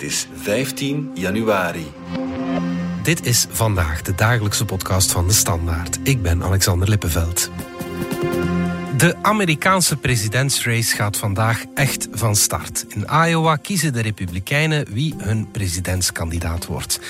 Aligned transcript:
Het 0.00 0.10
is 0.10 0.26
15 0.34 1.10
januari. 1.14 1.86
Dit 3.02 3.26
is 3.26 3.46
vandaag 3.50 4.02
de 4.02 4.14
dagelijkse 4.14 4.64
podcast 4.64 5.12
van 5.12 5.26
de 5.26 5.32
Standaard. 5.32 5.98
Ik 6.02 6.22
ben 6.22 6.42
Alexander 6.42 6.88
Lippenveld. 6.88 7.50
De 8.96 9.16
Amerikaanse 9.22 9.96
presidentsrace 9.96 10.96
gaat 10.96 11.16
vandaag 11.16 11.64
echt 11.74 12.08
van 12.12 12.36
start. 12.36 12.84
In 12.88 13.06
Iowa 13.28 13.56
kiezen 13.56 13.92
de 13.92 14.00
Republikeinen 14.00 14.86
wie 14.92 15.14
hun 15.18 15.50
presidentskandidaat 15.50 16.66
wordt. 16.66 17.00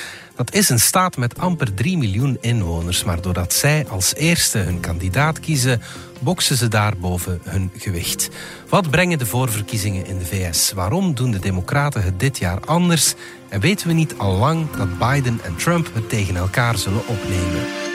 Dat 0.40 0.54
is 0.54 0.68
een 0.68 0.80
staat 0.80 1.16
met 1.16 1.38
amper 1.38 1.74
3 1.74 1.98
miljoen 1.98 2.38
inwoners, 2.40 3.04
maar 3.04 3.20
doordat 3.20 3.52
zij 3.52 3.86
als 3.88 4.14
eerste 4.14 4.58
hun 4.58 4.80
kandidaat 4.80 5.40
kiezen, 5.40 5.82
boksen 6.18 6.56
ze 6.56 6.68
daar 6.68 6.96
boven 6.96 7.40
hun 7.44 7.70
gewicht. 7.76 8.28
Wat 8.68 8.90
brengen 8.90 9.18
de 9.18 9.26
voorverkiezingen 9.26 10.06
in 10.06 10.18
de 10.18 10.24
VS? 10.24 10.72
Waarom 10.72 11.14
doen 11.14 11.30
de 11.30 11.38
Democraten 11.38 12.02
het 12.02 12.20
dit 12.20 12.38
jaar 12.38 12.60
anders? 12.64 13.14
En 13.48 13.60
weten 13.60 13.86
we 13.86 13.92
niet 13.92 14.14
al 14.16 14.36
lang 14.36 14.70
dat 14.76 14.98
Biden 14.98 15.40
en 15.44 15.56
Trump 15.56 15.94
het 15.94 16.08
tegen 16.08 16.36
elkaar 16.36 16.78
zullen 16.78 17.06
opnemen? 17.08 17.89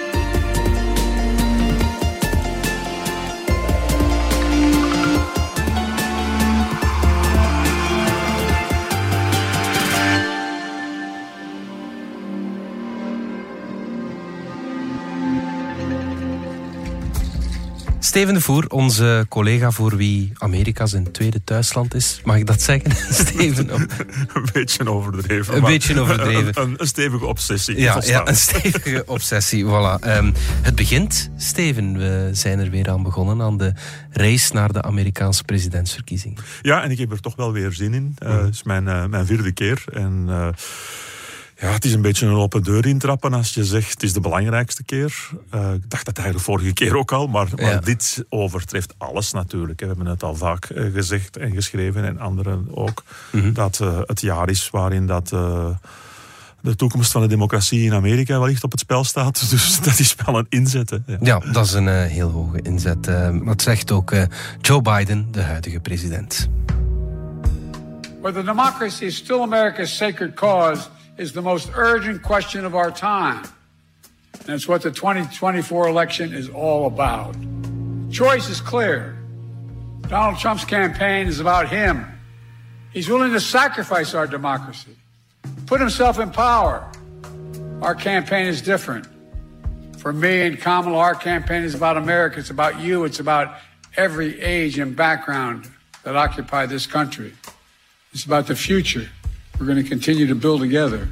Steven 18.06 18.34
de 18.34 18.42
Voer, 18.42 18.66
onze 18.68 19.26
collega 19.30 19.72
voor 19.72 19.98
wie 19.98 20.32
Amerika 20.38 20.86
zijn 20.86 21.12
tweede 21.12 21.44
thuisland 21.44 21.94
is. 21.94 22.22
Mag 22.24 22.36
ik 22.36 22.48
dat 22.48 22.62
zeggen, 22.62 22.92
Steven? 23.26 23.74
Een 23.74 24.50
beetje 24.54 24.90
overdreven. 24.90 25.56
Een 25.56 25.64
beetje 25.64 26.00
overdreven. 26.00 26.62
Een, 26.62 26.74
een, 26.78 26.88
stevige 26.88 27.26
obsessie. 27.26 27.80
Ja, 27.80 28.02
ja, 28.06 28.28
een 28.28 28.36
stevige 28.36 29.04
obsessie, 29.16 29.66
voilà. 29.66 30.08
Um, 30.08 30.34
het 30.62 30.76
begint, 30.76 31.30
Steven. 31.38 31.98
We 31.98 32.30
zijn 32.32 32.60
er 32.60 32.70
weer 32.70 32.90
aan 32.90 33.04
begonnen, 33.04 33.42
aan 33.42 33.58
de 33.58 33.74
race 34.12 34.54
naar 34.54 34.74
de 34.74 34.82
Amerikaanse 34.82 35.44
presidentsverkiezingen. 35.44 36.44
Ja, 36.62 36.84
en 36.84 36.92
ik 36.92 36.98
heb 36.98 37.12
er 37.12 37.22
toch 37.22 37.36
wel 37.36 37.52
weer 37.52 37.72
zin 37.72 37.94
in. 37.94 38.16
Uh, 38.24 38.44
het 38.44 38.54
is 38.54 38.64
mijn, 38.64 38.86
uh, 38.86 39.06
mijn 39.06 39.26
vierde 39.26 39.52
keer. 39.52 39.84
En... 39.94 40.26
Uh, 40.28 40.48
ja, 41.58 41.72
het 41.72 41.86
is 41.86 41.94
een 41.94 42.02
beetje 42.02 42.26
een 42.26 42.34
open 42.34 42.64
deur 42.64 42.86
intrappen 42.86 43.34
als 43.34 43.54
je 43.54 43.66
zegt 43.66 43.92
het 43.92 44.04
is 44.04 44.14
de 44.14 44.20
belangrijkste 44.20 44.84
keer. 44.84 45.30
Uh, 45.54 45.74
ik 45.74 45.90
dacht 45.90 46.06
dat 46.06 46.18
eigenlijk 46.18 46.46
vorige 46.48 46.74
keer 46.74 46.98
ook 46.98 47.12
al, 47.12 47.28
maar, 47.28 47.48
maar 47.56 47.72
ja. 47.72 47.80
dit 47.80 48.26
overtreft 48.30 48.94
alles 48.98 49.32
natuurlijk. 49.32 49.80
We 49.80 49.86
hebben 49.86 50.06
het 50.06 50.24
al 50.24 50.36
vaak 50.36 50.70
uh, 50.70 50.94
gezegd 50.94 51.38
en 51.38 51.52
geschreven 51.52 52.06
en 52.06 52.20
anderen 52.20 52.68
ook. 52.72 53.04
Mm 53.32 53.42
-hmm. 53.42 53.54
Dat 53.54 53.80
uh, 53.82 54.00
het 54.06 54.22
jaar 54.22 54.50
is 54.50 54.70
waarin 54.70 55.06
dat 55.08 55.34
de 56.66 56.76
toekomst 56.76 57.12
van 57.12 57.22
de 57.22 57.28
democratie 57.28 57.84
in 57.84 57.94
Amerika 57.94 58.40
wellicht 58.40 58.64
op 58.64 58.72
het 58.72 58.80
spel 58.80 59.04
staat. 59.04 59.44
Dus 59.50 59.80
dat 59.82 60.00
is 60.00 60.16
wel 60.26 60.38
een 60.38 60.46
inzet. 60.50 60.90
Hè. 60.90 60.98
Ja. 61.08 61.18
ja. 61.22 61.40
dat 61.52 61.66
is 61.66 61.74
een 61.74 61.88
uh, 61.88 62.04
heel 62.04 62.30
hoge 62.30 62.62
inzet. 62.62 63.08
Uh, 63.08 63.46
dat 63.46 63.62
zegt 63.62 63.92
ook 63.92 64.12
uh, 64.12 64.24
Joe 64.62 64.82
Biden, 64.82 65.28
de 65.32 65.42
huidige 65.42 65.80
president. 65.80 66.50
Whether 68.22 68.46
democracy 68.46 69.04
is 69.04 69.16
still 69.16 69.42
America's 69.42 69.96
sacred 69.96 70.34
cause 70.34 70.82
is 71.18 71.34
the 71.34 71.42
most 71.42 71.70
urgent 71.76 72.22
question 72.22 72.66
of 72.66 72.76
our 72.76 72.92
time. 72.92 73.46
And 74.42 74.50
it's 74.50 74.68
what 74.68 74.82
the 74.82 74.92
2024 74.92 75.88
election 75.88 76.34
is 76.34 76.50
all 76.50 76.88
about. 76.88 77.36
Choice 78.12 78.50
is 78.50 78.62
clear. 78.62 79.18
Donald 80.08 80.40
Trump's 80.40 80.66
campaign 80.66 81.28
is 81.28 81.40
about 81.40 81.70
him. 81.70 82.06
He's 82.92 83.10
willing 83.10 83.32
to 83.34 83.40
sacrifice 83.40 84.14
our 84.14 84.28
democracy, 84.28 84.96
put 85.66 85.82
himself 85.82 86.20
in 86.20 86.32
power. 86.32 86.90
Our 87.82 87.96
campaign 87.96 88.48
is 88.48 88.62
different. 88.62 89.08
For 89.98 90.14
me 90.14 90.42
and 90.42 90.60
Kamala, 90.60 90.98
our 90.98 91.16
campaign 91.16 91.64
is 91.64 91.74
about 91.74 91.98
America. 91.98 92.40
It's 92.40 92.52
about 92.52 92.80
you. 92.80 93.06
It's 93.06 93.20
about 93.20 93.58
every 93.98 94.40
age 94.40 94.78
and 94.78 94.96
background 94.96 95.68
that 96.04 96.16
occupy 96.16 96.68
this 96.68 96.86
country. 96.86 97.34
It's 98.14 98.24
about 98.24 98.48
the 98.48 98.56
future. 98.56 99.10
We're 99.58 99.66
going 99.66 99.84
to 99.84 99.90
continue 99.90 100.28
to 100.28 100.36
build 100.36 100.60
together. 100.60 101.08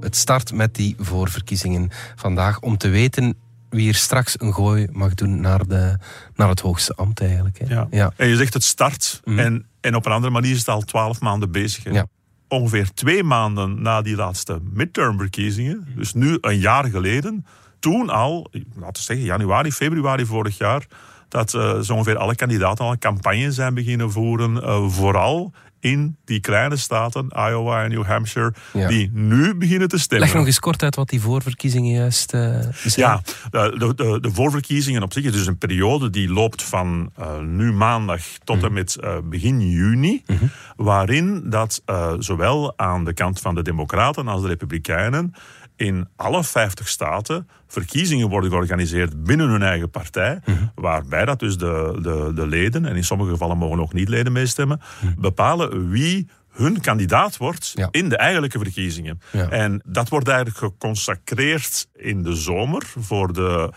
Het 0.00 0.16
start 0.16 0.52
met 0.52 0.74
die 0.74 0.94
voorverkiezingen 0.98 1.90
vandaag 2.16 2.60
om 2.60 2.76
te 2.76 2.88
weten 2.88 3.34
wie 3.70 3.88
er 3.88 3.94
straks 3.94 4.40
een 4.40 4.54
gooi 4.54 4.86
mag 4.92 5.14
doen 5.14 5.40
naar, 5.40 5.66
de, 5.66 5.98
naar 6.34 6.48
het 6.48 6.60
hoogste 6.60 6.94
ambt 6.94 7.20
eigenlijk. 7.20 7.58
Hè. 7.58 7.74
Ja. 7.74 7.86
ja. 7.90 8.12
En 8.16 8.28
je 8.28 8.36
zegt 8.36 8.54
het 8.54 8.64
start 8.64 9.20
mm. 9.24 9.38
en, 9.38 9.66
en 9.80 9.94
op 9.94 10.06
een 10.06 10.12
andere 10.12 10.32
manier 10.32 10.52
is 10.52 10.58
het 10.58 10.68
al 10.68 10.80
twaalf 10.80 11.20
maanden 11.20 11.50
bezig. 11.50 11.84
Hè. 11.84 11.90
Ja. 11.90 12.06
Ongeveer 12.48 12.92
twee 12.94 13.22
maanden 13.22 13.82
na 13.82 14.02
die 14.02 14.16
laatste 14.16 14.58
midtermverkiezingen, 14.62 15.86
dus 15.96 16.14
nu 16.14 16.38
een 16.40 16.58
jaar 16.58 16.84
geleden, 16.84 17.46
toen 17.78 18.10
al, 18.10 18.50
laten 18.52 18.92
we 18.92 19.00
zeggen 19.00 19.26
januari, 19.26 19.72
februari 19.72 20.26
vorig 20.26 20.58
jaar, 20.58 20.86
dat 21.28 21.54
uh, 21.54 21.78
zo 21.78 21.94
ongeveer 21.94 22.16
alle 22.16 22.34
kandidaten 22.34 22.84
al 22.84 22.92
een 22.92 22.98
campagne 22.98 23.52
zijn 23.52 23.74
beginnen 23.74 24.10
voeren. 24.10 24.56
Uh, 24.56 24.88
vooral 24.88 25.52
in 25.80 26.16
die 26.24 26.40
kleine 26.40 26.76
staten, 26.76 27.26
Iowa 27.36 27.84
en 27.84 27.90
New 27.90 28.04
Hampshire, 28.04 28.54
ja. 28.72 28.88
die 28.88 29.10
nu 29.12 29.54
beginnen 29.54 29.88
te 29.88 29.98
stemmen. 29.98 30.26
Leg 30.26 30.36
nog 30.36 30.46
eens 30.46 30.60
kort 30.60 30.82
uit 30.82 30.96
wat 30.96 31.08
die 31.08 31.20
voorverkiezingen 31.20 31.94
juist 31.94 32.34
uh, 32.34 32.58
zijn. 32.84 33.06
Ja, 33.06 33.20
de, 33.50 33.92
de, 33.96 34.20
de, 34.20 34.30
voorverkiezingen 34.32 35.02
op 35.02 35.12
zich 35.12 35.24
is 35.24 35.32
dus 35.32 35.46
een 35.46 35.58
periode 35.58 36.10
die 36.10 36.28
loopt 36.28 36.62
van 36.62 37.10
uh, 37.18 37.38
nu 37.38 37.72
maandag 37.72 38.22
tot 38.44 38.56
mm. 38.56 38.64
en 38.64 38.72
met 38.72 38.96
uh, 39.00 39.16
begin 39.24 39.70
juni, 39.70 40.22
mm 40.26 40.36
-hmm. 40.38 40.50
waarin 40.76 41.42
dat 41.50 41.82
zowel 42.18 42.78
aan 42.78 43.04
de 43.04 43.12
kant 43.12 43.40
van 43.40 43.54
de 43.54 43.62
Democraten 43.62 44.28
als 44.28 44.42
de 44.42 44.48
Republikeinen 44.48 45.34
in 45.78 46.08
alle 46.16 46.44
50 46.44 46.88
staten 46.88 47.48
verkiezingen 47.66 48.28
worden 48.28 48.50
georganiseerd 48.50 49.24
binnen 49.24 49.48
hun 49.48 49.62
eigen 49.62 49.90
partij, 49.90 50.40
mm 50.44 50.54
-hmm. 50.54 50.70
waarbij 50.74 51.24
dat 51.24 51.38
dus 51.38 51.58
de, 51.58 51.98
de, 52.02 52.32
de 52.34 52.46
leden, 52.46 52.84
en 52.84 52.96
in 52.96 53.04
sommige 53.04 53.30
gevallen 53.30 53.58
mogen 53.58 53.80
ook 53.80 53.92
niet 53.92 54.08
leden 54.08 54.32
meestemmen, 54.32 54.80
mm 54.80 55.08
-hmm. 55.08 55.22
bepalen 55.22 55.90
wie 55.90 56.28
hun 56.50 56.80
kandidaat 56.80 57.36
wordt 57.36 57.72
ja. 57.74 57.88
in 57.90 58.08
de 58.08 58.16
eigenlijke 58.16 58.58
verkiezingen. 58.58 59.20
Ja. 59.30 59.48
En 59.48 59.82
dat 59.86 60.08
wordt 60.08 60.28
eigenlijk 60.28 60.58
geconsacreerd 60.58 61.88
in 61.94 62.22
de 62.22 62.34
zomer 62.34 62.82
voor 62.96 63.32
de 63.32 63.72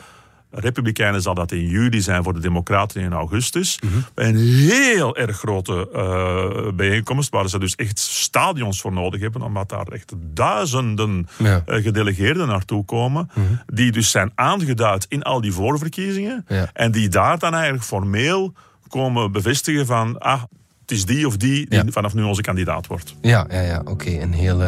Republikeinen 0.52 1.22
zal 1.22 1.34
dat 1.34 1.52
in 1.52 1.68
juli 1.68 2.02
zijn, 2.02 2.24
voor 2.24 2.34
de 2.34 2.40
Democraten 2.40 3.02
in 3.02 3.14
augustus. 3.14 3.80
Mhm. 3.80 3.94
Mm 3.94 4.04
-hmm. 4.16 4.26
Een 4.26 4.38
heel 4.38 5.16
erg 5.16 5.38
grote 5.38 5.90
uh, 5.96 6.72
bijeenkomst, 6.74 7.30
waar 7.30 7.50
ze 7.50 7.60
dus 7.60 7.76
echt 7.76 8.00
stadions 8.00 8.82
voor 8.82 8.94
nodig 8.94 9.22
hebben, 9.22 9.42
omdat 9.42 9.70
daar 9.70 9.88
echt 9.88 10.14
duizenden 10.34 11.28
ja. 11.38 11.64
uh, 11.66 11.84
gedelegeerden 11.84 12.48
naartoe 12.48 12.86
komen, 12.86 13.30
Mhm. 13.34 13.40
mm 13.40 13.48
-hmm. 13.48 13.76
die 13.76 13.92
dus 13.92 14.12
zijn 14.12 14.32
aangeduid 14.36 15.06
in 15.10 15.24
al 15.24 15.42
die 15.42 15.54
voorverkiezingen, 15.54 16.46
ja. 16.48 16.70
en 16.74 16.92
die 16.92 17.10
daar 17.10 17.40
dan 17.40 17.54
eigenlijk 17.54 17.84
formeel 17.84 18.54
komen 18.88 19.32
bevestigen 19.32 19.86
van, 19.86 20.20
ah, 20.20 20.42
het 20.82 20.92
is 20.92 21.06
die 21.06 21.28
of 21.28 21.38
die 21.38 21.70
die 21.70 21.84
ja. 21.86 21.92
vanaf 21.92 22.14
nu 22.14 22.24
onze 22.24 22.42
kandidaat 22.42 22.88
wordt. 22.88 23.16
Ja, 23.22 23.46
ja, 23.50 23.62
ja 23.62 23.80
oké. 23.80 23.92
Okay. 23.92 24.22
Een 24.22 24.34
heel 24.34 24.62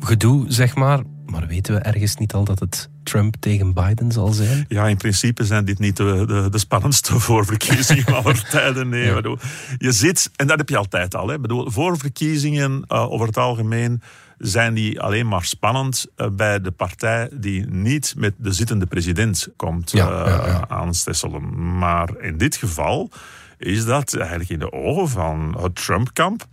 gedoe, 0.00 0.44
zeg 0.48 0.74
maar. 0.74 1.00
Maar 1.30 1.46
weten 1.46 1.74
we 1.74 1.80
ergens 1.80 2.16
niet 2.16 2.32
al 2.32 2.44
dat 2.44 2.58
het 2.58 2.88
Trump 3.02 3.36
tegen 3.40 3.74
Biden 3.74 4.12
zal 4.12 4.32
zijn? 4.32 4.64
Ja, 4.68 4.86
in 4.86 4.96
principe 4.96 5.44
zijn 5.44 5.64
dit 5.64 5.78
niet 5.78 5.96
de, 5.96 6.24
de, 6.26 6.48
de 6.50 6.58
spannendste 6.58 7.20
voorverkiezingen 7.28 8.14
aller 8.22 8.48
tijden. 8.48 8.88
Nee, 8.88 9.04
ja. 9.04 9.14
bedoel, 9.14 9.38
je 9.78 9.92
zit, 9.92 10.30
en 10.36 10.46
dat 10.46 10.58
heb 10.58 10.68
je 10.68 10.76
altijd 10.76 11.14
al. 11.14 11.28
Hè, 11.28 11.38
bedoel, 11.38 11.70
voorverkiezingen 11.70 12.84
uh, 12.88 13.10
over 13.10 13.26
het 13.26 13.36
algemeen 13.36 14.02
zijn 14.38 14.74
die 14.74 15.00
alleen 15.00 15.28
maar 15.28 15.44
spannend 15.44 16.06
uh, 16.16 16.26
bij 16.32 16.60
de 16.60 16.70
partij 16.70 17.30
die 17.32 17.66
niet 17.66 18.14
met 18.16 18.34
de 18.36 18.52
zittende 18.52 18.86
president 18.86 19.48
komt 19.56 19.90
ja, 19.90 20.10
uh, 20.10 20.26
ja, 20.26 20.46
ja. 20.46 20.68
aanstesselen. 20.68 21.78
Maar 21.78 22.20
in 22.20 22.38
dit 22.38 22.56
geval 22.56 23.10
is 23.58 23.84
dat 23.84 24.14
eigenlijk 24.14 24.50
in 24.50 24.58
de 24.58 24.72
ogen 24.72 25.08
van 25.08 25.56
het 25.60 25.74
Trump-kamp 25.74 26.46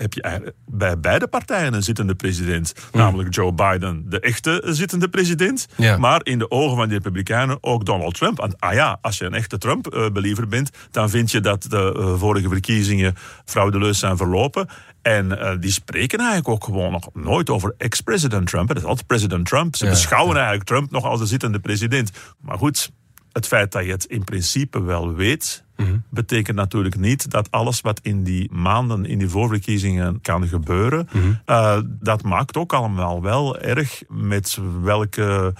heb 0.00 0.14
je 0.14 0.54
bij 0.66 1.00
beide 1.00 1.26
partijen 1.26 1.74
een 1.74 1.82
zittende 1.82 2.14
president. 2.14 2.74
Mm. 2.92 3.00
Namelijk 3.00 3.34
Joe 3.34 3.52
Biden, 3.52 4.04
de 4.08 4.20
echte 4.20 4.62
zittende 4.66 5.08
president. 5.08 5.66
Ja. 5.76 5.96
Maar 5.96 6.20
in 6.22 6.38
de 6.38 6.50
ogen 6.50 6.76
van 6.76 6.88
de 6.88 6.94
Republikeinen 6.94 7.58
ook 7.60 7.84
Donald 7.84 8.14
Trump. 8.14 8.38
En, 8.38 8.54
ah 8.58 8.72
ja, 8.72 8.98
als 9.02 9.18
je 9.18 9.24
een 9.24 9.34
echte 9.34 9.58
Trump-believer 9.58 10.48
bent, 10.48 10.70
dan 10.90 11.10
vind 11.10 11.30
je 11.30 11.40
dat 11.40 11.62
de 11.62 11.94
uh, 11.96 12.14
vorige 12.18 12.48
verkiezingen 12.48 13.14
fraudeleus 13.44 13.98
zijn 13.98 14.16
verlopen. 14.16 14.68
En 15.02 15.26
uh, 15.26 15.52
die 15.60 15.72
spreken 15.72 16.18
eigenlijk 16.18 16.48
ook 16.48 16.64
gewoon 16.64 16.92
nog 16.92 17.08
nooit 17.12 17.50
over 17.50 17.74
ex-president 17.78 18.46
Trump. 18.46 18.68
Dat 18.68 18.76
is 18.76 18.84
altijd 18.84 19.06
president 19.06 19.46
Trump. 19.46 19.76
Ze 19.76 19.84
ja, 19.84 19.90
beschouwen 19.90 20.34
ja. 20.34 20.40
eigenlijk 20.40 20.68
Trump 20.68 20.90
nog 20.90 21.04
als 21.04 21.20
de 21.20 21.26
zittende 21.26 21.58
president. 21.58 22.10
Maar 22.40 22.58
goed, 22.58 22.90
het 23.32 23.46
feit 23.46 23.72
dat 23.72 23.84
je 23.84 23.90
het 23.90 24.04
in 24.04 24.24
principe 24.24 24.82
wel 24.82 25.14
weet, 25.14 25.64
mm-hmm. 25.76 26.02
betekent 26.10 26.56
natuurlijk 26.56 26.98
niet 26.98 27.30
dat 27.30 27.50
alles 27.50 27.80
wat 27.80 28.00
in 28.02 28.24
die 28.24 28.52
maanden, 28.52 29.06
in 29.06 29.18
die 29.18 29.28
voorverkiezingen 29.28 30.20
kan 30.20 30.48
gebeuren, 30.48 31.08
mm-hmm. 31.12 31.40
uh, 31.46 31.78
dat 31.86 32.22
maakt 32.22 32.56
ook 32.56 32.72
allemaal 32.72 33.22
wel 33.22 33.58
erg 33.58 34.02
met 34.08 34.58
welke 34.82 35.54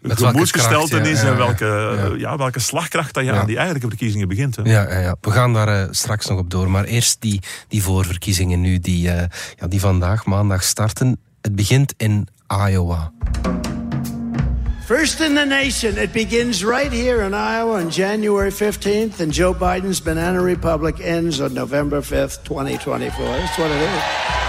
Met 0.00 0.18
gemoedsgesteltenis 0.18 1.22
ja, 1.22 1.28
en 1.28 1.36
welke, 1.36 1.64
ja. 1.64 2.14
ja. 2.16 2.36
welke 2.36 2.60
slagkracht 2.60 3.14
dat 3.14 3.24
je 3.24 3.32
aan 3.32 3.46
die 3.46 3.56
eigenlijke 3.56 3.88
verkiezingen 3.88 4.28
begint. 4.28 4.56
Hè. 4.56 4.62
Ja, 4.62 4.92
ja, 4.92 4.98
ja, 4.98 5.16
we 5.20 5.30
gaan 5.30 5.52
daar 5.52 5.68
eh, 5.68 5.88
straks 5.90 6.26
nog 6.26 6.38
op 6.38 6.50
door. 6.50 6.70
Maar 6.70 6.84
eerst 6.84 7.20
die, 7.20 7.40
die 7.68 7.82
voorverkiezingen 7.82 8.60
nu, 8.60 8.78
die, 8.78 9.10
eh, 9.10 9.28
ja, 9.56 9.66
die 9.66 9.80
vandaag, 9.80 10.24
maandag, 10.26 10.62
starten. 10.62 11.20
Het 11.40 11.54
begint 11.54 11.94
in 11.96 12.28
Iowa. 12.68 13.12
First 14.92 15.22
in 15.22 15.34
the 15.34 15.46
nation, 15.46 15.96
it 15.96 16.12
begins 16.12 16.62
right 16.62 16.92
here 16.92 17.22
in 17.22 17.32
Iowa 17.32 17.76
on 17.76 17.88
January 17.88 18.50
15th, 18.50 19.20
and 19.20 19.32
Joe 19.32 19.54
Biden's 19.54 20.00
Banana 20.00 20.42
Republic 20.42 21.00
ends 21.00 21.40
on 21.40 21.54
November 21.54 22.02
5th, 22.02 22.44
2024. 22.44 23.24
That's 23.24 23.58
what 23.58 23.70
it 23.70 23.80
is. 23.80 24.41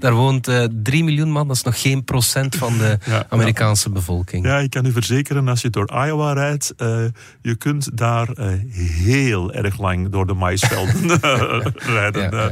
Daar 0.00 0.12
woont 0.14 0.48
eh 0.48 0.64
3 0.82 1.04
miljoen 1.04 1.30
man, 1.30 1.46
dat 1.48 1.56
is 1.56 1.62
nog 1.62 1.80
geen 1.80 2.04
procent 2.04 2.56
van 2.56 2.78
de 2.78 2.98
Ja, 3.06 3.24
Amerikaanse 3.28 3.90
bevolking. 3.90 4.44
Ja, 4.46 4.58
ik 4.58 4.70
kan 4.70 4.86
u 4.86 4.92
verzekeren, 4.92 5.48
als 5.48 5.60
je 5.60 5.70
door 5.70 5.90
Iowa 6.06 6.32
rijdt, 6.32 6.72
eh, 6.76 6.98
je 7.42 7.54
kunt 7.54 7.96
daar 7.98 8.28
eh, 8.28 8.46
heel 9.04 9.52
erg 9.52 9.78
lang 9.78 10.08
door 10.08 10.26
de 10.26 10.34
maïsvelden 10.34 11.10
eh, 11.20 11.58
rijden. 11.76 12.22
Ja, 12.22 12.48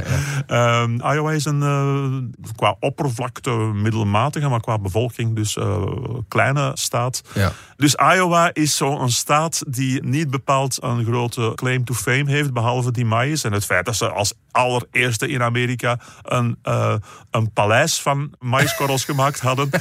Eh, 0.47 0.81
ehm, 0.81 0.93
Iowa 1.13 1.31
is 1.31 1.45
een 1.45 1.61
eh, 1.61 2.45
qua 2.55 2.75
oppervlakte 2.79 3.49
middelmatige, 3.73 4.47
maar 4.47 4.61
qua 4.61 4.79
bevolking 4.79 5.35
dus 5.35 5.57
eh, 5.57 5.83
kleine 6.27 6.71
staat. 6.73 7.21
Ja. 7.33 7.51
Dus 7.77 7.95
Iowa 7.95 8.49
is 8.53 8.75
zo'n 8.77 9.09
staat 9.09 9.63
die 9.67 10.03
niet 10.03 10.29
bepaald 10.31 10.77
een 10.83 11.05
grote 11.05 11.51
claim 11.55 11.83
to 11.85 11.93
fame 11.93 12.31
heeft, 12.31 12.53
behalve 12.53 12.91
die 12.91 13.05
maïs. 13.05 13.43
En 13.43 13.51
het 13.51 13.65
feit 13.65 13.85
dat 13.85 13.95
ze 13.95 14.09
als 14.09 14.33
allereerste 14.51 15.27
in 15.27 15.41
Amerika 15.43 15.99
een, 16.23 16.57
eh, 16.61 16.93
een 17.31 17.51
paleis 17.53 18.01
van 18.01 18.31
maïskorrels 18.39 19.03
gemaakt 19.05 19.39
hadden. 19.39 19.69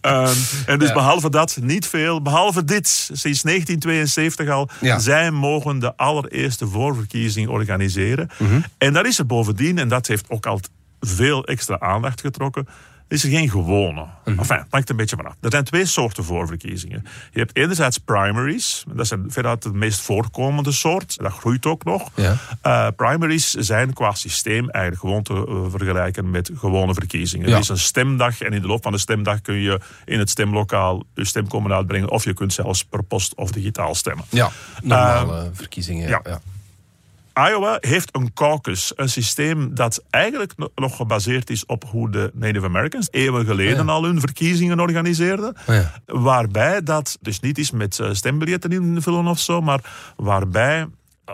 Ehm, 0.00 0.34
en 0.66 0.78
dus 0.78 0.88
Ja. 0.88 0.94
behalve 0.94 1.30
dat 1.30 1.58
niet 1.62 1.86
veel. 1.86 2.22
Behalve 2.22 2.64
dit, 2.64 2.88
sinds 2.88 3.42
1972 3.42 4.48
al. 4.48 4.68
Ja. 4.80 4.98
Zij 4.98 5.30
mogen 5.30 5.78
de 5.78 5.96
allereerste 5.96 6.66
voorverkiezing 6.66 7.48
organiseren. 7.48 8.30
Mhm. 8.38 8.60
En 8.78 8.92
dat 8.92 9.06
is 9.06 9.18
er 9.18 9.26
bovendien, 9.26 9.78
en 9.78 9.88
dat 9.88 10.06
heeft 10.06 10.24
ook 10.30 10.46
al 10.46 10.60
veel 11.00 11.44
extra 11.44 11.78
aandacht 11.80 12.20
getrokken. 12.20 12.68
Is 13.08 13.24
er 13.24 13.30
geen 13.30 13.50
gewone. 13.50 14.06
Mhm. 14.24 14.38
Enfin, 14.38 14.56
het 14.56 14.66
hangt 14.70 14.90
een 14.90 14.96
beetje 14.96 15.16
vanaf. 15.16 15.34
Er 15.40 15.50
zijn 15.50 15.64
twee 15.64 15.86
soorten 15.86 16.24
voorverkiezingen. 16.24 17.06
Je 17.32 17.38
hebt 17.38 17.56
enerzijds 17.56 17.98
primaries. 17.98 18.84
Dat 18.94 19.06
zijn 19.06 19.24
veruit 19.28 19.62
de 19.62 19.72
meest 19.72 20.00
voorkomende 20.00 20.72
soort. 20.72 21.16
Dat 21.16 21.32
groeit 21.32 21.66
ook 21.66 21.84
nog. 21.84 22.10
Ja. 22.14 22.36
Eh, 22.62 22.86
primaries 22.96 23.50
zijn 23.50 23.92
qua 23.92 24.14
systeem 24.14 24.70
eigenlijk 24.70 25.00
gewoon 25.00 25.22
te 25.22 25.46
eh, 25.48 25.70
vergelijken 25.70 26.30
met 26.30 26.50
gewone 26.54 26.94
verkiezingen. 26.94 27.48
Ja. 27.48 27.54
Er 27.54 27.60
is 27.60 27.68
een 27.68 27.78
stemdag 27.78 28.40
en 28.40 28.52
in 28.52 28.60
de 28.60 28.66
loop 28.66 28.82
van 28.82 28.92
de 28.92 28.98
stemdag 28.98 29.40
kun 29.40 29.54
je 29.54 29.80
in 30.04 30.18
het 30.18 30.30
stemlokaal 30.30 31.02
je 31.14 31.24
stem 31.24 31.48
komen 31.48 31.72
uitbrengen. 31.72 32.10
Of 32.10 32.24
je 32.24 32.34
kunt 32.34 32.52
zelfs 32.52 32.84
per 32.84 33.02
post 33.02 33.34
of 33.34 33.50
digitaal 33.50 33.94
stemmen. 33.94 34.24
Ja, 34.28 34.50
normale 34.82 35.50
verkiezingen. 35.52 36.08
Ja. 36.08 36.20
ja. 36.24 36.40
Iowa 37.34 37.76
heeft 37.80 38.16
een 38.16 38.32
caucus, 38.32 38.92
een 38.96 39.08
systeem 39.08 39.74
dat 39.74 40.04
eigenlijk 40.10 40.52
no- 40.56 40.68
nog 40.74 40.96
gebaseerd 40.96 41.50
is 41.50 41.66
op 41.66 41.84
hoe 41.90 42.10
de 42.10 42.30
Native 42.34 42.64
Americans 42.66 43.08
eeuwen 43.10 43.44
geleden 43.46 43.80
Oh 43.80 43.86
ja. 43.86 43.92
al 43.92 44.04
hun 44.04 44.20
verkiezingen 44.20 44.80
organiseerden. 44.80 45.56
Oh 45.68 45.74
ja. 45.74 45.92
Waarbij 46.06 46.82
dat 46.82 47.18
dus 47.20 47.40
niet 47.40 47.58
is 47.58 47.70
met 47.70 47.98
eh, 47.98 48.08
stembiljetten 48.12 48.72
invullen 48.72 49.26
of 49.26 49.38
zo, 49.38 49.60
maar 49.60 50.12
waarbij 50.16 50.86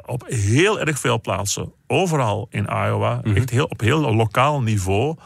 op 0.06 0.24
heel 0.26 0.80
erg 0.80 0.98
veel 0.98 1.20
plaatsen, 1.20 1.72
overal 1.86 2.46
in 2.50 2.64
Iowa, 2.64 3.20
Mhm. 3.24 3.36
echt 3.36 3.50
heel, 3.50 3.64
op 3.64 3.80
heel 3.80 4.14
lokaal 4.14 4.62
niveau, 4.62 5.16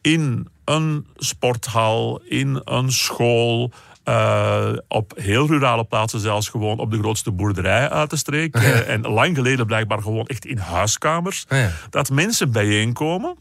in 0.00 0.48
een 0.64 1.06
sporthal, 1.16 2.20
in 2.24 2.60
een 2.64 2.92
school, 2.92 3.72
eh, 4.04 4.72
op 4.88 5.12
heel 5.16 5.46
rurale 5.46 5.84
plaatsen 5.84 6.20
zelfs 6.20 6.48
gewoon 6.48 6.78
op 6.78 6.90
de 6.90 6.98
grootste 6.98 7.30
boerderij 7.32 7.90
uit 7.90 8.10
de 8.10 8.16
streek. 8.16 8.54
En 8.86 9.00
lang 9.00 9.36
geleden 9.36 9.66
blijkbaar 9.66 10.02
gewoon 10.02 10.26
echt 10.26 10.44
in 10.46 10.58
huiskamers. 10.58 11.44
Ah 11.48 11.58
ja. 11.58 11.70
Dat 11.90 12.10
mensen 12.10 12.52
bijeenkomen 12.52 13.36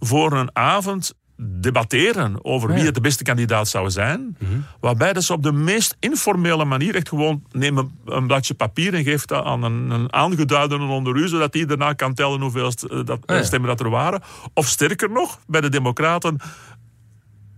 voor 0.00 0.32
een 0.32 0.50
avond 0.56 1.14
debatteren 1.36 2.44
over 2.44 2.68
wie 2.68 2.78
ja. 2.78 2.84
het 2.84 2.94
de 2.94 3.00
beste 3.00 3.22
kandidaat 3.22 3.68
zou 3.68 3.90
zijn. 3.90 4.36
Waarbij 4.80 5.12
dat 5.12 5.22
ze 5.24 5.32
op 5.32 5.42
de 5.42 5.52
meest 5.52 5.96
informele 6.00 6.64
manier 6.64 6.94
echt 6.94 7.08
gewoon 7.08 7.42
nemen 7.50 7.98
een 8.04 8.26
bladje 8.26 8.54
papier 8.54 8.94
en 8.94 9.02
geeft 9.04 9.28
dat 9.28 9.44
aan 9.44 9.62
een, 9.62 9.90
een 9.90 10.12
aangeduidene 10.12 10.86
onder 10.86 11.16
u, 11.16 11.28
zodat 11.28 11.52
die 11.52 11.66
daarna 11.66 11.92
kan 11.92 12.14
tellen 12.14 12.40
hoeveel 12.40 12.70
st- 12.70 12.82
eh, 12.82 12.98
dat, 13.04 13.18
Ah 13.26 13.36
ja. 13.36 13.42
stemmen 13.42 13.68
dat 13.68 13.80
er 13.80 13.90
waren. 13.90 14.22
Of 14.54 14.66
sterker 14.66 15.10
nog, 15.10 15.38
bij 15.46 15.60
de 15.60 15.68
Democraten 15.68 16.38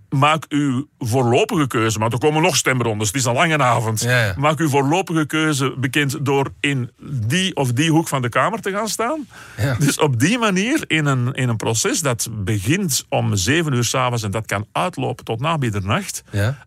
maak 0.08 0.44
uw 0.48 0.88
voorlopige 0.98 1.66
keuze, 1.66 1.98
want 1.98 2.12
er 2.12 2.18
komen 2.18 2.42
nog 2.42 2.56
stemrondes, 2.56 3.06
het 3.06 3.16
is 3.16 3.24
een 3.24 3.34
lange 3.34 3.58
avond. 3.58 4.00
Ja, 4.00 4.24
ja. 4.24 4.34
Maak 4.36 4.58
uw 4.58 4.68
voorlopige 4.68 5.26
keuze 5.26 5.74
bekend 5.78 6.24
door 6.24 6.52
in 6.60 6.90
die 7.26 7.56
of 7.56 7.72
die 7.72 7.90
hoek 7.90 8.08
van 8.08 8.22
de 8.22 8.28
Kamer 8.28 8.60
te 8.60 8.70
gaan 8.70 8.88
staan. 8.88 9.28
Ja. 9.56 9.74
Dus 9.74 9.98
op 9.98 10.20
die 10.20 10.38
manier, 10.38 10.84
in 10.86 11.06
een, 11.06 11.32
in 11.32 11.48
een 11.48 11.56
proces 11.56 12.00
dat 12.00 12.28
begint 12.32 13.04
om 13.08 13.36
zeven 13.36 13.72
uur 13.72 13.84
s'avonds 13.84 14.22
en 14.22 14.30
dat 14.30 14.46
kan 14.46 14.66
uitlopen 14.72 15.24
tot 15.24 15.40
na 15.40 15.56
middernacht, 15.56 16.24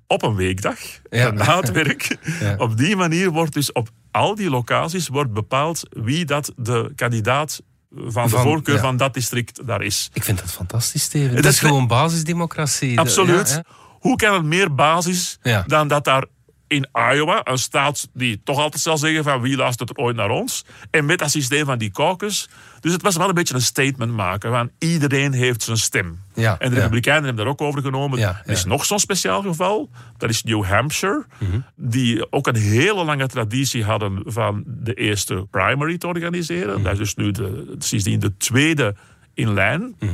op 0.08 0.24
een 0.24 0.36
weekdag, 0.36 0.78
na 1.10 1.60
het 1.60 1.72
werk. 1.72 2.18
Op 2.58 2.78
die 2.78 2.96
manier 2.96 3.30
wordt 3.30 3.54
dus 3.54 3.72
op 3.72 3.90
al 4.12 4.36
die 4.36 4.50
locaties 4.50 5.08
wordt 5.08 5.34
bepaald 5.34 5.84
wie 5.90 6.26
dat 6.26 6.54
de 6.56 6.92
kandidaat 6.96 7.62
van 7.96 8.24
de 8.24 8.30
Van- 8.30 8.42
voorkeur 8.42 8.76
ja. 8.76 8.82
van 8.82 8.98
dat 8.98 9.14
district 9.14 9.68
daar 9.68 9.82
is. 9.82 10.10
Ik 10.14 10.24
vind 10.24 10.40
dat 10.40 10.52
fantastisch, 10.52 11.04
Steven. 11.04 11.34
Dat 11.34 11.44
Dat 11.44 11.52
is 11.54 11.60
gewoon 11.60 11.88
basisdemocratie. 11.88 12.96
De- 12.96 13.02
Absoluut. 13.02 13.50
ja? 13.50 13.64
Hoe 14.00 14.16
kan 14.16 14.34
het 14.34 14.44
meer 14.44 14.74
basis 14.76 15.40
dan 15.66 15.88
dat 15.88 16.04
daar 16.04 16.26
in 16.70 16.88
Iowa, 16.94 17.42
een 17.44 17.58
staat 17.58 18.10
die 18.14 18.42
toch 18.44 18.58
altijd 18.58 18.82
zal 18.82 18.98
zeggen 18.98 19.24
van 19.24 19.42
wie 19.42 19.56
luistert 19.56 19.90
er 19.90 19.96
ooit 19.96 20.16
naar 20.16 20.30
ons, 20.30 20.66
en 20.92 21.06
met 21.06 21.20
dat 21.20 21.32
systeem 21.32 21.66
van 21.66 21.78
die 21.78 21.92
caucus. 21.92 22.50
Dus 22.80 22.92
het 22.92 23.02
was 23.02 23.16
wel 23.16 23.30
een 23.30 23.34
beetje 23.34 23.54
een 23.54 23.62
statement 23.62 24.12
maken 24.12 24.52
van 24.52 24.72
iedereen 24.78 25.34
heeft 25.34 25.64
zijn 25.64 25.78
stem. 25.78 26.20
Ja, 26.34 26.60
en 26.60 26.70
de 26.70 26.76
ja. 26.76 26.82
Republikeinen 26.82 27.26
hebben 27.26 27.44
daar 27.44 27.54
ook 27.54 27.62
over 27.62 27.82
genomen. 27.82 28.20
Ja, 28.20 28.42
Er 28.46 28.52
is 28.52 28.66
nog 28.66 28.86
zo'n 28.86 29.00
speciaal 29.00 29.42
geval. 29.42 29.90
Dat 30.18 30.30
is 30.30 30.44
New 30.44 30.64
Hampshire. 30.64 31.26
Mhm. 31.38 31.60
Die 31.76 32.32
ook 32.32 32.48
een 32.48 32.56
hele 32.56 33.04
lange 33.04 33.28
traditie 33.28 33.84
hadden 33.84 34.22
van 34.26 34.64
de 34.66 34.94
eerste 34.94 35.48
primary 35.52 35.98
te 35.98 36.08
organiseren. 36.08 36.74
Mhm. 36.74 36.84
Dat 36.84 36.92
is 36.92 36.98
dus 36.98 37.16
nu 37.16 37.32
de, 37.32 37.76
sindsdien 37.80 38.20
de 38.20 38.38
tweede 38.38 38.96
in 39.34 39.54
lijn. 39.54 39.96
Mhm. 40.00 40.12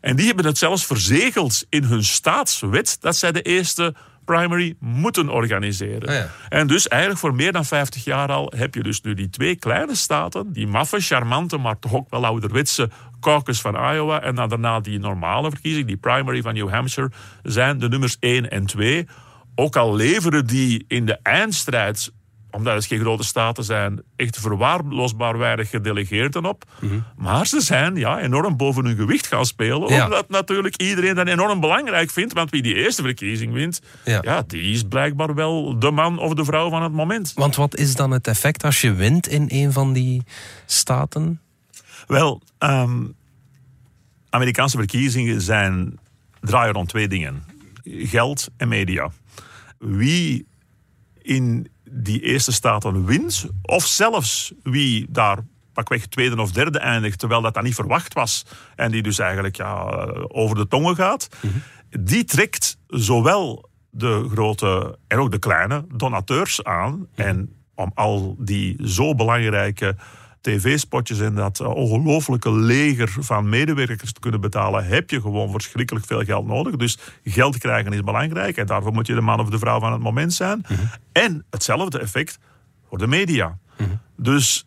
En 0.00 0.16
die 0.16 0.26
hebben 0.26 0.44
het 0.44 0.58
zelfs 0.58 0.86
verzegeld 0.86 1.66
in 1.68 1.84
hun 1.84 2.04
staatswet 2.04 2.96
dat 3.00 3.16
zij 3.16 3.32
de 3.32 3.42
eerste 3.42 3.94
primary 4.24 4.74
moeten 4.78 5.28
organiseren. 5.28 6.08
Ah, 6.08 6.14
ja. 6.14 6.28
En 6.48 6.66
dus 6.66 6.88
eigenlijk 6.88 7.20
voor 7.20 7.34
meer 7.34 7.52
dan 7.52 7.64
50 7.64 8.04
jaar 8.04 8.28
al 8.28 8.52
heb 8.56 8.74
je 8.74 8.82
dus 8.82 9.00
nu 9.00 9.14
die 9.14 9.30
twee 9.30 9.56
kleine 9.56 9.94
staten, 9.94 10.52
die 10.52 10.66
maffe, 10.66 11.00
charmante, 11.00 11.56
maar 11.58 11.78
toch 11.78 11.94
ook 11.94 12.10
wel 12.10 12.26
ouderwetse 12.26 12.90
caucus 13.20 13.60
van 13.60 13.74
Iowa 13.74 14.22
en 14.22 14.34
dan 14.34 14.48
daarna 14.48 14.80
die 14.80 14.98
normale 14.98 15.50
verkiezing, 15.50 15.86
die 15.86 15.96
primary 15.96 16.42
van 16.42 16.54
New 16.54 16.70
Hampshire, 16.70 17.10
zijn 17.42 17.78
de 17.78 17.88
nummers 17.88 18.16
1 18.20 18.50
en 18.50 18.66
2. 18.66 19.06
Ook 19.54 19.76
al 19.76 19.94
leveren 19.94 20.46
die 20.46 20.84
in 20.88 21.06
de 21.06 21.18
eindstrijd 21.22 22.12
omdat 22.50 22.74
het 22.74 22.84
geen 22.84 23.00
grote 23.00 23.24
staten 23.24 23.64
zijn, 23.64 24.02
echt 24.16 24.38
verwaarloosbaar 24.38 25.38
weinig 25.38 25.70
gedelegeerden 25.70 26.44
op. 26.44 26.64
Maar 27.16 27.46
ze 27.46 27.60
zijn 27.60 27.96
ja, 27.96 28.20
enorm 28.20 28.56
boven 28.56 28.84
hun 28.84 28.96
gewicht 28.96 29.26
gaan 29.26 29.46
spelen. 29.46 29.88
Ja. 29.88 30.04
Omdat 30.04 30.28
natuurlijk 30.28 30.76
iedereen 30.76 31.14
dat 31.14 31.26
enorm 31.26 31.60
belangrijk 31.60 32.10
vindt. 32.10 32.32
Want 32.32 32.50
wie 32.50 32.62
die 32.62 32.74
eerste 32.74 33.02
verkiezing 33.02 33.52
wint, 33.52 33.80
Ja. 34.04 34.18
ja. 34.22 34.42
die 34.46 34.72
is 34.72 34.82
blijkbaar 34.82 35.34
wel 35.34 35.78
de 35.78 35.90
man 35.90 36.18
of 36.18 36.34
de 36.34 36.44
vrouw 36.44 36.70
van 36.70 36.82
het 36.82 36.92
moment. 36.92 37.32
Want 37.34 37.56
wat 37.56 37.76
is 37.76 37.94
dan 37.94 38.10
het 38.10 38.26
effect 38.26 38.64
als 38.64 38.80
je 38.80 38.92
wint 38.92 39.28
in 39.28 39.44
een 39.48 39.72
van 39.72 39.92
die 39.92 40.22
staten? 40.66 41.40
Wel, 42.06 42.40
ehm, 42.58 43.04
Amerikaanse 44.30 44.76
verkiezingen 44.76 45.40
zijn, 45.40 45.98
draaien 46.40 46.72
rond 46.74 46.88
twee 46.88 47.08
dingen. 47.08 47.44
Geld 47.84 48.48
en 48.56 48.68
media. 48.68 49.10
Wie 49.78 50.46
in 51.22 51.68
die 51.90 52.22
eerste 52.22 52.52
staten 52.52 53.04
wint, 53.04 53.46
of 53.62 53.86
zelfs 53.86 54.52
wie 54.62 55.06
daar 55.10 55.38
pakweg 55.72 56.06
tweede 56.06 56.40
of 56.40 56.52
derde 56.52 56.78
eindigt, 56.78 57.18
terwijl 57.18 57.40
dat 57.40 57.54
dan 57.54 57.64
niet 57.64 57.74
verwacht 57.74 58.14
was, 58.14 58.46
en 58.76 58.90
die 58.90 59.02
dus 59.02 59.18
eigenlijk 59.18 59.56
ja, 59.56 59.84
over 60.28 60.56
de 60.56 60.66
tongen 60.66 60.96
gaat, 60.96 61.28
die 61.90 62.24
trekt 62.24 62.78
zowel 62.86 63.68
de 63.90 64.28
grote 64.30 64.98
en 65.06 65.18
ook 65.18 65.30
de 65.30 65.38
kleine 65.38 65.84
donateurs 65.94 66.64
aan. 66.64 67.06
En 67.14 67.54
om 67.74 67.90
al 67.94 68.36
die 68.38 68.88
zo 68.88 69.14
belangrijke 69.14 69.96
tv-spotjes 70.40 71.20
en 71.20 71.34
dat 71.34 71.60
eh, 71.60 71.74
ongelooflijke 71.74 72.52
leger 72.52 73.16
van 73.20 73.48
medewerkers 73.48 74.12
te 74.12 74.20
kunnen 74.20 74.40
betalen, 74.40 74.86
heb 74.86 75.10
je 75.10 75.20
gewoon 75.20 75.50
verschrikkelijk 75.50 76.06
veel 76.06 76.24
geld 76.24 76.46
nodig. 76.46 76.76
Dus 76.76 76.98
geld 77.24 77.58
krijgen 77.58 77.92
is 77.92 78.00
belangrijk 78.00 78.56
en 78.56 78.66
daarvoor 78.66 78.92
moet 78.92 79.06
je 79.06 79.14
de 79.14 79.20
man 79.20 79.40
of 79.40 79.48
de 79.48 79.58
vrouw 79.58 79.80
van 79.80 79.92
het 79.92 80.00
moment 80.00 80.32
zijn. 80.32 80.64
En 81.12 81.44
hetzelfde 81.50 81.98
effect 81.98 82.38
voor 82.88 82.98
de 82.98 83.06
media. 83.06 83.58
Dus 84.16 84.66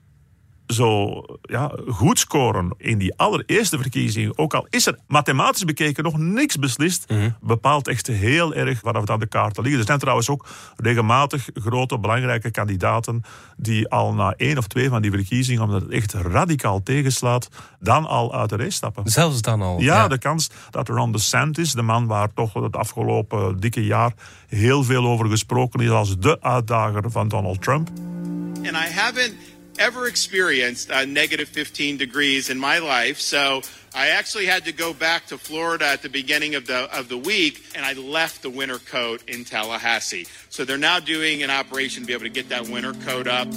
zo 0.67 1.23
ja, 1.41 1.71
goed 1.87 2.19
scoren 2.19 2.73
in 2.77 2.97
die 2.97 3.13
allereerste 3.17 3.77
verkiezingen, 3.77 4.37
ook 4.37 4.53
al 4.53 4.67
is 4.69 4.85
er 4.85 4.97
mathematisch 5.07 5.63
bekeken 5.63 6.03
nog 6.03 6.17
niks 6.17 6.57
beslist, 6.57 7.09
Mhm. 7.09 7.29
bepaalt 7.41 7.87
echt 7.87 8.07
heel 8.07 8.53
erg 8.53 8.79
vanaf 8.79 9.01
het 9.01 9.09
aan 9.09 9.19
de 9.19 9.27
kaarten 9.27 9.61
liggen. 9.63 9.79
Er 9.81 9.87
zijn 9.87 9.99
trouwens 9.99 10.29
ook 10.29 10.47
regelmatig 10.77 11.49
grote, 11.53 11.99
belangrijke 11.99 12.51
kandidaten 12.51 13.21
die 13.57 13.87
al 13.89 14.13
na 14.13 14.33
één 14.37 14.57
of 14.57 14.67
twee 14.67 14.89
van 14.89 15.01
die 15.01 15.11
verkiezingen, 15.11 15.63
omdat 15.63 15.81
het 15.81 15.91
echt 15.91 16.13
radicaal 16.13 16.83
tegenslaat, 16.83 17.49
dan 17.79 18.05
al 18.05 18.33
uit 18.35 18.49
de 18.49 18.55
race 18.55 18.71
stappen. 18.71 19.03
Zelfs 19.09 19.41
dan 19.41 19.61
al. 19.61 19.79
Ja, 19.81 20.07
de 20.07 20.17
kans 20.17 20.49
dat 20.69 20.87
Ron 20.89 21.11
DeSantis, 21.11 21.71
de 21.71 21.81
man 21.81 22.07
waar 22.07 22.33
toch 22.33 22.53
het 22.53 22.75
afgelopen 22.75 23.59
dikke 23.59 23.85
jaar 23.85 24.13
heel 24.47 24.83
veel 24.83 25.05
over 25.05 25.29
gesproken 25.29 25.79
is 25.79 25.89
als 25.89 26.17
de 26.19 26.41
uitdager 26.41 27.11
van 27.11 27.27
Donald 27.27 27.61
Trump. 27.61 27.89
and 28.65 28.75
I 28.75 28.89
haven't 28.95 29.33
ever 29.79 30.07
experienced 30.07 30.91
uh, 30.91 31.05
negative 31.05 31.47
15 31.49 31.97
degrees 31.97 32.49
in 32.49 32.59
my 32.59 32.79
life. 32.79 33.19
So 33.19 33.61
I 33.95 34.09
actually 34.09 34.45
had 34.45 34.65
to 34.65 34.71
go 34.71 34.93
back 34.93 35.27
to 35.27 35.37
Florida 35.37 35.85
at 35.85 36.01
the 36.01 36.09
beginning 36.09 36.55
of 36.55 36.65
the 36.65 36.95
of 36.97 37.09
the 37.09 37.17
week, 37.17 37.63
and 37.75 37.85
I 37.85 37.93
left 37.93 38.41
the 38.41 38.49
winter 38.49 38.79
coat 38.79 39.23
in 39.27 39.45
Tallahassee. 39.45 40.27
So 40.49 40.65
they're 40.65 40.77
now 40.77 40.99
doing 40.99 41.43
an 41.43 41.51
operation 41.51 42.03
to 42.03 42.07
be 42.07 42.13
able 42.13 42.23
to 42.23 42.29
get 42.29 42.49
that 42.49 42.67
winter 42.67 42.93
coat 42.93 43.27
up. 43.27 43.47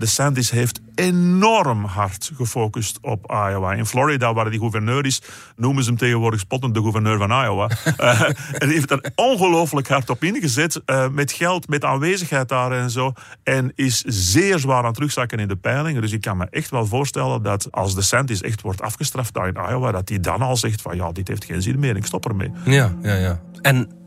DeSantis 0.00 0.50
heeft 0.50 0.80
enorm 0.94 1.84
hard 1.84 2.30
gefocust 2.34 2.98
op 3.00 3.30
Iowa. 3.30 3.72
In 3.72 3.86
Florida, 3.86 4.34
waar 4.34 4.46
hij 4.46 4.58
gouverneur 4.58 5.06
is, 5.06 5.22
noemen 5.56 5.82
ze 5.82 5.88
hem 5.88 5.98
tegenwoordig 5.98 6.40
spottend 6.40 6.74
de 6.74 6.80
gouverneur 6.80 7.18
van 7.18 7.30
Iowa. 7.30 7.68
Eh, 7.96 8.20
en 8.20 8.34
hij 8.52 8.68
heeft 8.68 8.90
er 8.90 9.12
ongelooflijk 9.14 9.88
hard 9.88 10.10
op 10.10 10.24
ingezet, 10.24 10.80
eh, 10.84 11.08
met 11.08 11.32
geld, 11.32 11.68
met 11.68 11.84
aanwezigheid 11.84 12.48
daar 12.48 12.72
en 12.72 12.90
zo. 12.90 13.12
En 13.42 13.72
is 13.74 14.02
zeer 14.06 14.58
zwaar 14.58 14.78
aan 14.78 14.84
het 14.84 14.94
terugzakken 14.94 15.38
in 15.38 15.48
de 15.48 15.56
peilingen. 15.56 16.02
Dus 16.02 16.12
ik 16.12 16.20
kan 16.20 16.36
me 16.36 16.46
echt 16.50 16.70
wel 16.70 16.86
voorstellen 16.86 17.42
dat 17.42 17.68
als 17.70 17.94
DeSantis 17.94 18.42
echt 18.42 18.60
wordt 18.60 18.80
afgestraft 18.80 19.34
daar 19.34 19.48
in 19.48 19.70
Iowa, 19.70 19.92
dat 19.92 20.08
hij 20.08 20.20
dan 20.20 20.42
al 20.42 20.56
zegt 20.56 20.82
van 20.82 20.96
ja, 20.96 21.12
dit 21.12 21.28
heeft 21.28 21.44
geen 21.44 21.62
zin 21.62 21.78
meer, 21.78 21.96
ik 21.96 22.06
stop 22.06 22.28
ermee. 22.28 22.50
Ja, 22.64 22.94
ja, 23.02 23.14
ja. 23.14 23.40
En 23.62 23.99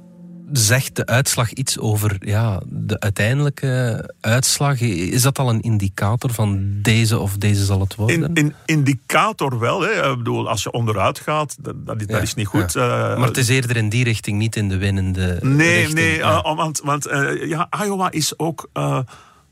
zegt 0.54 0.96
de 0.96 1.06
uitslag 1.06 1.52
iets 1.54 1.80
over 1.80 2.16
ja, 2.20 2.62
de 2.66 3.00
uiteindelijke 3.00 4.10
uitslag? 4.22 4.82
Is 4.82 5.22
dat 5.22 5.40
al 5.40 5.50
een 5.50 5.62
indicator 5.62 6.34
van 6.34 6.60
deze 6.82 7.20
of 7.20 7.38
deze 7.38 7.66
zal 7.66 7.80
het 7.80 7.96
worden? 7.96 8.22
In, 8.24 8.34
in, 8.34 8.54
indicator 8.66 9.60
wel. 9.60 9.82
Hè. 9.82 10.12
Ik 10.12 10.18
bedoel, 10.18 10.50
als 10.50 10.64
je 10.64 10.72
onderuit 10.72 11.20
gaat, 11.20 11.56
dat, 11.60 11.86
dat, 11.86 12.02
is- 12.02 12.08
dat 12.08 12.16
Ja, 12.16 12.22
is 12.22 12.34
niet 12.34 12.48
goed. 12.48 12.74
ja. 12.74 13.12
Eh, 13.12 13.18
maar 13.18 13.28
het 13.28 13.38
is 13.38 13.50
eerder 13.50 13.76
in 13.78 13.90
die 13.90 14.04
richting, 14.04 14.38
niet 14.38 14.56
in 14.56 14.70
de 14.70 14.78
winnende 14.78 15.38
Nee, 15.42 15.76
richting. 15.76 15.94
nee, 16.00 16.16
Ja. 16.18 16.42
eh, 16.44 16.56
want, 16.56 16.82
want 16.84 17.06
eh, 17.06 17.48
ja, 17.48 17.70
Iowa 17.86 18.12
is 18.12 18.40
ook. 18.40 18.70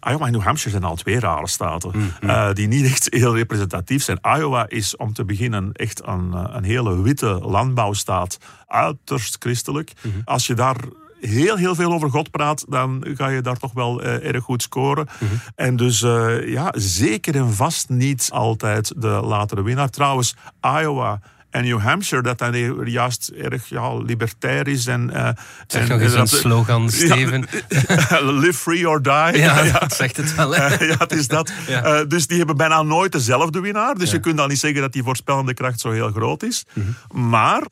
Iowa 0.10 0.26
en 0.26 0.32
New 0.32 0.42
Hampshire 0.42 0.72
zijn 0.72 0.84
al 0.84 0.96
twee 0.96 1.20
rare 1.20 1.48
staten 1.48 1.92
Mm, 1.94 2.30
eh, 2.30 2.54
die 2.54 2.68
niet 2.68 2.86
echt 2.86 3.08
heel 3.10 3.36
representatief 3.36 4.04
zijn. 4.04 4.20
Iowa 4.38 4.66
is 4.70 4.96
om 4.96 5.14
te 5.14 5.26
beginnen 5.26 5.72
echt 5.72 6.02
een, 6.06 6.34
eh, 6.34 6.44
een 6.48 6.64
hele 6.64 7.02
witte 7.02 7.40
landbouwstaat, 7.44 8.38
uiterst 8.68 9.36
christelijk. 9.40 9.94
Mhm. 10.02 10.16
Als 10.26 10.48
je 10.48 10.54
daar 10.54 10.76
heel, 11.20 11.56
heel 11.56 11.76
veel 11.76 11.94
over 11.94 12.10
God 12.10 12.32
praat, 12.32 12.66
dan 12.70 13.06
ga 13.14 13.28
je 13.28 13.42
daar 13.42 13.58
toch 13.58 13.74
wel 13.74 14.02
eh, 14.02 14.28
erg 14.28 14.44
goed 14.44 14.62
scoren. 14.62 15.08
Mhm. 15.20 15.34
En 15.56 15.76
dus 15.76 16.00
ja, 16.46 16.74
zeker 16.78 17.36
en 17.36 17.54
vast 17.54 17.90
niet 17.90 18.30
altijd 18.34 18.94
de 18.98 19.08
latere 19.08 19.64
winnaar. 19.64 19.90
Trouwens, 19.90 20.36
Iowa 20.62 21.20
en 21.52 21.64
New 21.64 21.80
Hampshire, 21.80 22.24
dat 22.24 22.38
dan 22.38 22.86
juist 22.90 23.28
erg 23.30 23.70
ja, 23.70 23.98
libertair 23.98 24.68
is. 24.68 24.88
En, 24.88 25.10
eh, 25.10 25.30
Zeg 25.68 25.82
en, 25.82 25.90
nog 25.90 26.00
eens 26.00 26.14
en 26.14 26.20
een 26.20 26.26
dat- 26.26 26.40
slogan, 26.40 26.90
Steven. 27.02 27.48
Ja, 27.68 28.22
live 28.42 28.54
free 28.54 28.90
or 28.90 29.02
die. 29.02 29.12
Ja, 29.42 29.80
dat 29.80 29.94
zegt 29.94 30.18
het 30.18 30.36
wel. 30.36 30.56
Hè? 30.56 30.86
Ja, 30.86 30.96
het 30.98 31.12
is 31.12 31.28
dat. 31.28 31.52
Ja. 31.68 31.84
Eh, 31.84 32.08
dus 32.08 32.28
die 32.28 32.38
hebben 32.38 32.58
bijna 32.58 32.82
nooit 32.82 33.12
dezelfde 33.12 33.60
winnaar. 33.60 33.96
Dus 33.96 34.12
je 34.12 34.20
kunt 34.20 34.38
dan 34.38 34.50
niet 34.50 34.60
zeggen 34.60 34.82
dat 34.82 34.94
die 34.94 35.04
voorspellende 35.04 35.54
kracht 35.54 35.80
zo 35.80 35.92
heel 35.92 36.12
groot 36.12 36.44
is. 36.44 36.66
Mhm. 36.74 37.30
Maar 37.30 37.64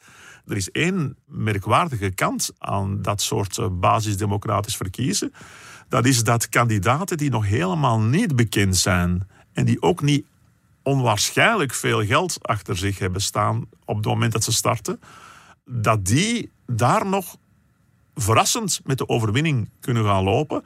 er 0.48 0.56
is 0.56 0.72
één 0.72 1.16
merkwaardige 1.28 2.10
kant 2.12 2.52
aan 2.58 3.02
dat 3.02 3.22
soort 3.22 3.58
eh, 3.58 3.66
basisdemocratisch 3.72 4.76
verkiezen. 4.78 5.34
Dat 5.90 6.06
is 6.06 6.24
dat 6.24 6.50
kandidaten 6.50 7.18
die 7.18 7.30
nog 7.30 7.46
helemaal 7.46 8.00
niet 8.00 8.36
bekend 8.36 8.78
zijn 8.78 9.28
en 9.54 9.66
die 9.66 9.82
ook 9.82 10.02
niet 10.02 10.26
onwaarschijnlijk 10.84 11.74
veel 11.74 12.06
geld 12.06 12.38
achter 12.42 12.78
zich 12.78 13.00
hebben 13.00 13.22
staan 13.22 13.66
op 13.86 13.96
het 13.96 14.06
moment 14.06 14.32
dat 14.32 14.44
ze 14.44 14.52
starten, 14.52 15.00
dat 15.66 16.06
die 16.06 16.52
daar 16.66 17.06
nog 17.06 17.38
verrassend 18.16 18.82
met 18.84 18.98
de 18.98 19.08
overwinning 19.08 19.70
kunnen 19.80 20.06
gaan 20.06 20.24
lopen. 20.24 20.64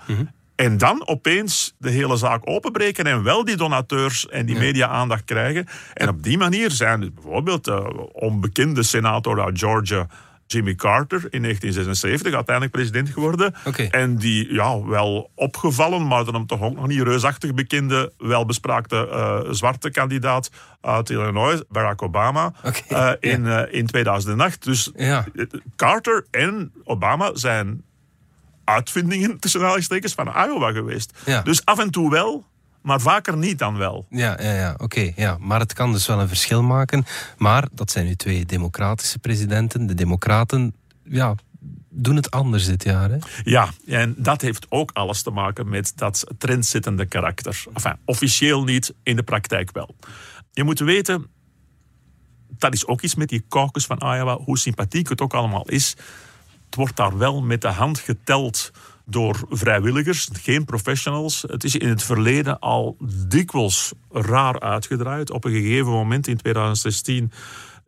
En 0.55 0.77
dan 0.77 1.07
opeens 1.07 1.73
de 1.77 1.89
hele 1.89 2.15
zaak 2.15 2.49
openbreken 2.49 3.05
en 3.05 3.23
wel 3.23 3.45
die 3.45 3.55
donateurs 3.55 4.27
en 4.27 4.45
die 4.45 4.57
media-aandacht 4.57 5.23
krijgen. 5.23 5.67
En 5.93 6.09
op 6.09 6.23
die 6.23 6.37
manier 6.37 6.71
zijn 6.71 6.99
dus 6.99 7.13
bijvoorbeeld 7.13 7.63
de 7.63 8.09
onbekende 8.13 8.83
senator 8.83 9.43
uit 9.43 9.59
Georgia, 9.59 10.07
Jimmy 10.53 10.75
Carter, 10.75 11.17
in 11.29 11.41
1976 11.41 12.33
uiteindelijk 12.33 12.75
president 12.75 13.09
geworden. 13.09 13.53
En 13.91 14.15
die, 14.15 14.53
ja, 14.53 14.85
wel 14.85 15.31
opgevallen, 15.35 16.07
maar 16.07 16.25
dan 16.25 16.33
hem 16.33 16.45
toch 16.47 16.61
ook 16.61 16.75
nog 16.75 16.87
niet 16.87 17.01
reusachtig 17.01 17.53
bekende, 17.53 18.11
welbespraakte 18.17 19.07
eh, 19.07 19.39
zwarte 19.51 19.91
kandidaat 19.91 20.49
uit 20.81 21.09
Illinois, 21.09 21.63
Barack 21.69 22.01
Obama, 22.01 22.53
eh, 22.87 23.11
in, 23.19 23.47
eh, 23.47 23.61
in 23.79 23.85
2008. 23.85 24.63
Dus 24.63 24.91
Ja. 24.95 25.25
Carter 25.75 26.25
en 26.31 26.71
Obama 26.83 27.31
zijn 27.33 27.83
uitvindingen 28.63 29.39
tussen 29.39 29.59
aanhalingstekens 29.59 30.13
van 30.13 30.27
Iowa 30.27 30.71
geweest. 30.71 31.13
Ja. 31.25 31.41
Dus 31.41 31.65
af 31.65 31.79
en 31.79 31.91
toe 31.91 32.09
wel, 32.09 32.45
maar 32.83 33.01
vaker 33.01 33.37
niet 33.37 33.59
dan 33.59 33.77
wel. 33.77 34.05
Ja, 34.09 34.37
ja, 34.41 34.53
ja 34.53 34.75
oké. 34.77 35.11
ja. 35.15 35.37
Maar 35.39 35.59
het 35.59 35.73
kan 35.73 35.91
dus 35.91 36.07
wel 36.07 36.19
een 36.19 36.27
verschil 36.27 36.63
maken. 36.63 37.05
Maar 37.37 37.67
dat 37.71 37.91
zijn 37.91 38.05
nu 38.05 38.15
twee 38.15 38.45
democratische 38.45 39.19
presidenten. 39.19 39.87
De 39.87 39.93
democraten 39.93 40.75
ja, 41.03 41.35
doen 41.89 42.15
het 42.15 42.31
anders 42.31 42.65
dit 42.65 42.83
jaar. 42.83 43.09
Hè? 43.09 43.17
Ja, 43.43 43.69
en 43.87 44.15
dat 44.17 44.41
heeft 44.41 44.65
ook 44.69 44.91
alles 44.93 45.21
te 45.21 45.31
maken 45.31 45.69
met 45.69 45.93
dat 45.95 46.27
trendzettende 46.37 47.05
karakter. 47.05 47.63
Enfin, 47.73 47.95
officieel 48.05 48.63
niet, 48.63 48.93
in 49.03 49.15
de 49.15 49.23
praktijk 49.23 49.71
wel. 49.71 49.95
Je 50.51 50.63
moet 50.63 50.79
weten, 50.79 51.27
dat 52.49 52.73
is 52.73 52.87
ook 52.87 53.01
iets 53.01 53.15
met 53.15 53.29
die 53.29 53.45
caucus 53.49 53.85
van 53.85 53.97
Iowa, 53.97 54.37
hoe 54.37 54.57
sympathiek 54.57 55.09
het 55.09 55.21
ook 55.21 55.33
allemaal 55.33 55.67
is. 55.69 55.89
Het 56.65 56.75
wordt 56.75 56.95
daar 56.95 57.17
wel 57.17 57.41
met 57.41 57.61
de 57.61 57.67
hand 57.67 57.99
geteld 57.99 58.71
door 59.05 59.45
vrijwilligers, 59.49 60.29
geen 60.41 60.65
professionals. 60.65 61.43
Het 61.47 61.63
is 61.63 61.75
in 61.75 61.89
het 61.89 62.03
verleden 62.03 62.59
al 62.59 62.97
dikwijls 63.27 63.93
raar 64.11 64.59
uitgedraaid. 64.59 65.31
Op 65.31 65.43
een 65.45 65.51
gegeven 65.51 65.91
moment 65.91 66.27
in 66.27 66.37
2016 66.37 67.31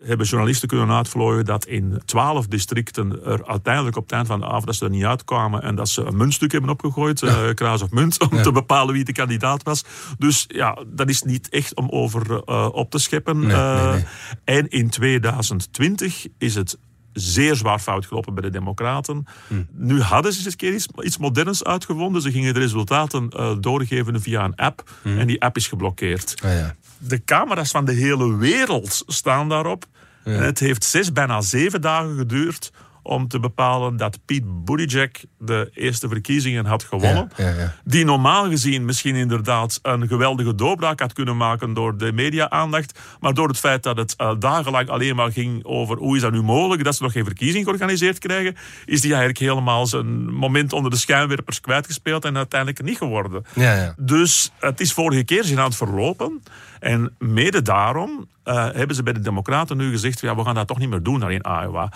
hebben 0.03 0.25
journalisten 0.25 0.67
kunnen 0.67 0.95
uitvlooien 0.95 1.45
dat 1.45 1.65
in 1.65 2.01
twaalf 2.05 2.47
districten 2.47 3.23
er 3.25 3.47
uiteindelijk 3.47 3.95
op 3.97 4.03
het 4.03 4.11
eind 4.11 4.27
van 4.27 4.39
de 4.39 4.45
avond 4.45 4.65
dat 4.65 4.75
ze 4.75 4.85
er 4.85 4.91
niet 4.91 5.03
uitkwamen 5.03 5.61
en 5.61 5.75
dat 5.75 5.89
ze 5.89 6.03
een 6.03 6.17
muntstuk 6.17 6.51
hebben 6.51 6.69
opgegooid, 6.69 7.21
eh, 7.21 7.49
kruis 7.53 7.81
of 7.81 7.91
munt, 7.91 8.19
om 8.29 8.41
te 8.41 8.51
bepalen 8.51 8.93
wie 8.93 9.03
de 9.03 9.11
kandidaat 9.13 9.63
was. 9.63 9.83
Dus 10.17 10.45
ja, 10.47 10.77
dat 10.87 11.09
is 11.09 11.21
niet 11.21 11.49
echt 11.49 11.75
om 11.75 11.89
over 11.89 12.43
eh, 12.45 12.69
op 12.71 12.91
te 12.91 12.99
scheppen. 12.99 13.39
Nee, 13.39 13.47
nee, 13.47 13.55
Eh, 13.55 13.91
nee. 13.93 14.05
En 14.43 14.69
in 14.69 14.89
2020 14.89 16.25
is 16.37 16.55
het 16.55 16.77
zeer 17.15 17.55
zwaar 17.55 17.79
fout 17.79 18.05
gelopen 18.05 18.33
bij 18.33 18.43
de 18.43 18.49
Democraten. 18.49 19.25
Nu 19.71 20.01
hadden 20.01 20.31
ze 20.33 20.37
eens 20.37 20.47
een 20.47 20.55
keer 20.55 20.73
iets, 20.73 20.87
iets 21.01 21.17
moderns 21.17 21.63
uitgevonden. 21.63 22.21
Ze 22.21 22.31
gingen 22.31 22.53
de 22.53 22.59
resultaten 22.59 23.29
eh, 23.29 23.55
doorgeven 23.59 24.21
via 24.21 24.43
een 24.43 24.55
app. 24.55 24.91
En 25.03 25.27
die 25.27 25.41
app 25.41 25.55
is 25.55 25.67
geblokkeerd. 25.67 26.35
Ah, 26.43 26.53
ja. 26.53 26.75
De 26.97 27.23
camera's 27.23 27.71
van 27.71 27.85
de 27.85 27.93
hele 27.93 28.35
wereld 28.35 29.03
staan 29.07 29.49
daarop. 29.49 29.85
En 30.23 30.43
het 30.43 30.59
heeft 30.59 30.83
zes, 30.83 31.11
bijna 31.11 31.41
zeven 31.41 31.81
dagen 31.81 32.17
geduurd 32.17 32.71
om 33.05 33.27
te 33.27 33.39
bepalen 33.39 33.97
dat 33.97 34.19
Pete 34.25 34.47
Buttigieg 34.47 35.25
de 35.39 35.69
eerste 35.73 36.07
verkiezingen 36.07 36.65
had 36.65 36.83
gewonnen. 36.83 37.31
Ja, 37.37 37.49
ja, 37.49 37.55
ja. 37.55 37.73
Die 37.83 38.05
normaal 38.05 38.49
gezien 38.49 38.85
misschien 38.85 39.15
inderdaad 39.15 39.79
een 39.81 40.07
geweldige 40.07 40.55
doorbraak 40.55 40.99
had 40.99 41.13
kunnen 41.13 41.37
maken 41.37 41.73
door 41.73 41.97
de 41.97 42.11
media-aandacht. 42.11 42.99
Maar 43.19 43.33
door 43.33 43.47
het 43.47 43.57
feit 43.57 43.83
dat 43.83 43.97
het 43.97 44.15
eh, 44.15 44.31
dagenlang 44.39 44.89
alleen 44.89 45.15
maar 45.15 45.31
ging 45.31 45.65
over 45.65 45.97
hoe 45.97 46.15
is 46.15 46.21
dat 46.21 46.31
nu 46.31 46.41
mogelijk 46.41 46.83
dat 46.83 46.95
ze 46.95 47.03
nog 47.03 47.11
geen 47.11 47.25
verkiezing 47.25 47.63
georganiseerd 47.63 48.19
krijgen, 48.19 48.55
is 48.85 49.01
die 49.01 49.09
eigenlijk 49.09 49.39
helemaal 49.39 49.87
zijn 49.87 50.33
moment 50.33 50.73
onder 50.73 50.91
de 50.91 50.97
schijnwerpers 50.97 51.61
kwijtgespeeld 51.61 52.25
en 52.25 52.37
uiteindelijk 52.37 52.83
niet 52.83 52.97
geworden. 52.97 53.45
Ja, 53.53 53.73
ja. 53.73 53.93
Dus 53.97 54.51
het 54.59 54.79
is 54.79 54.93
vorige 54.93 55.23
keer 55.23 55.43
zijn 55.43 55.59
aan 55.59 55.65
het 55.65 55.75
verlopen. 55.75 56.41
En 56.79 57.15
mede 57.19 57.61
daarom 57.61 58.27
eh, 58.43 58.67
hebben 58.73 58.95
ze 58.95 59.03
bij 59.03 59.13
de 59.13 59.19
Democraten 59.19 59.77
nu 59.77 59.91
gezegd: 59.91 60.19
ja, 60.19 60.35
we 60.35 60.43
gaan 60.43 60.55
dat 60.55 60.67
toch 60.67 60.79
niet 60.79 60.89
meer 60.89 61.03
doen 61.03 61.19
daar 61.19 61.31
in 61.31 61.45
Iowa. 61.63 61.91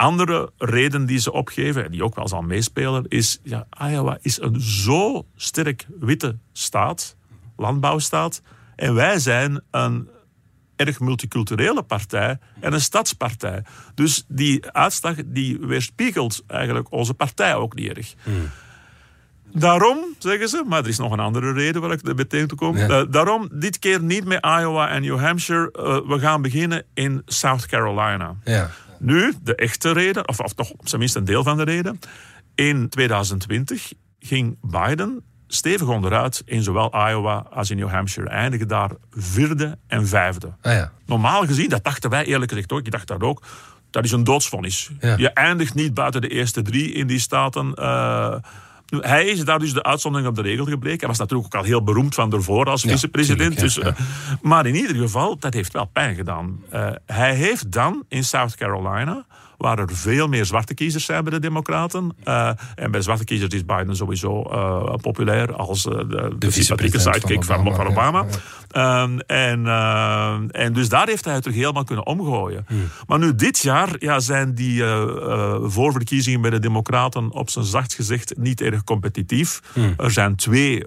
Andere 0.00 0.52
reden 0.56 1.06
die 1.06 1.18
ze 1.18 1.32
opgeven, 1.32 1.84
en 1.84 1.90
die 1.90 2.04
ook 2.04 2.14
wel 2.14 2.28
zal 2.28 2.42
meespelen, 2.42 3.04
is: 3.08 3.40
ja, 3.42 3.66
Iowa 3.88 4.18
is 4.20 4.40
een 4.40 4.60
zo 4.60 5.26
sterk 5.36 5.86
witte 5.98 6.38
staat, 6.52 7.16
landbouwstaat. 7.56 8.42
En 8.76 8.94
wij 8.94 9.18
zijn 9.18 9.62
een 9.70 10.08
erg 10.76 11.00
multiculturele 11.00 11.82
partij 11.82 12.38
en 12.60 12.72
een 12.72 12.80
stadspartij. 12.80 13.62
Dus 13.94 14.24
die 14.28 14.70
uitslag 14.70 15.14
die 15.26 15.58
weerspiegelt 15.58 16.42
eigenlijk 16.46 16.92
onze 16.92 17.14
partij 17.14 17.54
ook 17.54 17.74
niet 17.74 17.96
erg. 17.96 18.14
Daarom, 19.52 19.98
zeggen 20.18 20.48
ze, 20.48 20.64
maar 20.66 20.82
er 20.82 20.88
is 20.88 20.98
nog 20.98 21.12
een 21.12 21.20
andere 21.20 21.52
reden 21.52 21.80
waar 21.80 21.92
ik 21.92 22.06
er 22.06 22.14
meteen 22.14 22.46
te 22.46 22.54
kom. 22.54 22.76
Ja. 22.76 22.88
Eh, 22.88 23.02
daarom 23.10 23.48
dit 23.52 23.78
keer 23.78 24.02
niet 24.02 24.24
met 24.24 24.44
Iowa 24.44 24.88
en 24.88 25.02
New 25.02 25.20
Hampshire. 25.20 25.70
Eh, 25.72 26.08
we 26.08 26.18
gaan 26.18 26.42
beginnen 26.42 26.84
in 26.94 27.22
South 27.26 27.66
Carolina. 27.66 28.36
Ja. 28.44 28.70
Nu, 29.00 29.34
de 29.42 29.54
echte 29.54 29.92
reden, 29.92 30.28
of, 30.28 30.40
of 30.40 30.52
toch 30.52 30.70
op 30.70 30.88
zijn 30.88 31.00
minst 31.00 31.16
een 31.16 31.24
deel 31.24 31.42
van 31.42 31.56
de 31.56 31.62
reden. 31.62 31.98
In 32.54 32.88
2020 32.88 33.92
ging 34.18 34.58
Biden 34.60 35.22
stevig 35.46 35.88
onderuit 35.88 36.42
in 36.44 36.62
zowel 36.62 37.08
Iowa 37.08 37.46
als 37.50 37.70
in 37.70 37.76
New 37.76 37.90
Hampshire. 37.90 38.28
Eindigen 38.28 38.68
daar 38.68 38.90
vierde 39.10 39.78
en 39.86 40.06
vijfde. 40.06 40.52
Ah 40.62 40.72
ja. 40.72 40.92
Normaal 41.06 41.46
gezien, 41.46 41.68
dat 41.68 41.84
dachten 41.84 42.10
wij 42.10 42.24
eerlijk 42.24 42.50
gezegd 42.50 42.72
ook, 42.72 42.84
je 42.84 42.90
dacht 42.90 43.06
dat 43.06 43.22
ook, 43.22 43.42
dat 43.90 44.04
is 44.04 44.12
een 44.12 44.24
doodsvonnis. 44.24 44.90
Ja. 45.00 45.16
Je 45.16 45.30
eindigt 45.30 45.74
niet 45.74 45.94
buiten 45.94 46.20
de 46.20 46.28
eerste 46.28 46.62
drie 46.62 46.92
in 46.92 47.06
die 47.06 47.18
staten. 47.18 47.74
Eh, 47.74 48.34
nu, 48.90 48.98
hij 49.02 49.26
is 49.26 49.44
daar 49.44 49.58
dus 49.58 49.72
de 49.72 49.82
uitzondering 49.82 50.28
op 50.30 50.36
de 50.36 50.42
regel 50.42 50.64
gebleken. 50.64 50.98
Hij 50.98 51.08
was 51.08 51.18
natuurlijk 51.18 51.54
ook 51.54 51.60
al 51.60 51.66
heel 51.66 51.82
beroemd 51.82 52.14
van 52.14 52.30
daarvoor 52.30 52.66
als 52.66 52.82
Ja, 52.82 52.90
vicepresident. 52.90 53.58
dus, 53.58 53.74
ja, 53.74 53.82
eh, 53.82 53.92
maar 54.42 54.66
in 54.66 54.74
ieder 54.74 54.96
geval, 54.96 55.38
dat 55.38 55.54
heeft 55.54 55.72
wel 55.72 55.84
pijn 55.84 56.14
gedaan. 56.14 56.60
Eh, 56.70 56.88
hij 57.06 57.34
heeft 57.34 57.72
dan 57.72 58.04
in 58.08 58.24
South 58.24 58.56
Carolina, 58.56 59.24
waar 59.60 59.78
er 59.78 59.88
veel 59.92 60.28
meer 60.28 60.44
zwarte 60.44 60.74
kiezers 60.74 61.04
zijn 61.04 61.24
bij 61.24 61.32
de 61.32 61.38
Democraten. 61.38 62.16
eh, 62.24 62.50
en 62.74 62.90
bij 62.90 63.00
zwarte 63.00 63.24
kiezers 63.24 63.54
is 63.54 63.64
Biden 63.64 63.96
sowieso 63.96 64.42
eh, 64.42 64.94
populair 64.94 65.54
als 65.54 65.86
eh, 65.86 65.98
de, 65.98 66.34
de, 66.38 66.50
sympathieke 66.50 66.98
sidekick 66.98 67.44
van, 67.44 67.58
Obama, 67.60 67.76
van 67.76 67.86
Obama. 67.86 68.24
ja. 68.28 68.38
Ehm, 68.70 69.18
en, 69.18 69.66
en 70.50 70.72
dus 70.72 70.88
daar 70.88 71.06
heeft 71.06 71.24
hij 71.24 71.34
het 71.34 71.42
terug 71.42 71.58
helemaal 71.58 71.84
kunnen 71.84 72.06
omgooien. 72.06 72.66
Maar 73.06 73.18
nu 73.18 73.34
dit 73.34 73.58
jaar 73.58 73.88
ja, 73.98 74.20
zijn 74.20 74.54
die 74.54 74.82
voorverkiezingen 75.62 76.40
bij 76.40 76.50
de 76.50 76.58
Democraten 76.58 77.32
op 77.32 77.50
zijn 77.50 77.64
zacht 77.64 77.94
gezegd 77.94 78.36
niet 78.36 78.60
erg 78.60 78.84
competitief. 78.84 79.60
Er 79.96 80.10
zijn 80.10 80.36
twee 80.36 80.84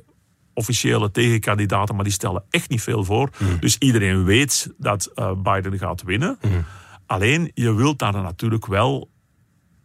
officiële 0.53 1.12
tegenkandidaten, 1.12 1.96
maar 1.96 2.03
die 2.03 2.13
stellen 2.13 2.44
echt 2.50 2.70
niet 2.70 2.82
veel 2.82 3.03
voor. 3.03 3.30
Dus 3.60 3.77
iedereen 3.77 4.24
weet 4.24 4.74
dat 4.77 5.12
Biden 5.44 5.77
gaat 5.77 6.03
winnen. 6.03 6.38
Alleen, 7.13 7.51
je 7.53 7.74
wilt 7.74 8.00
daar 8.00 8.13
natuurlijk 8.13 8.65
wel 8.65 9.10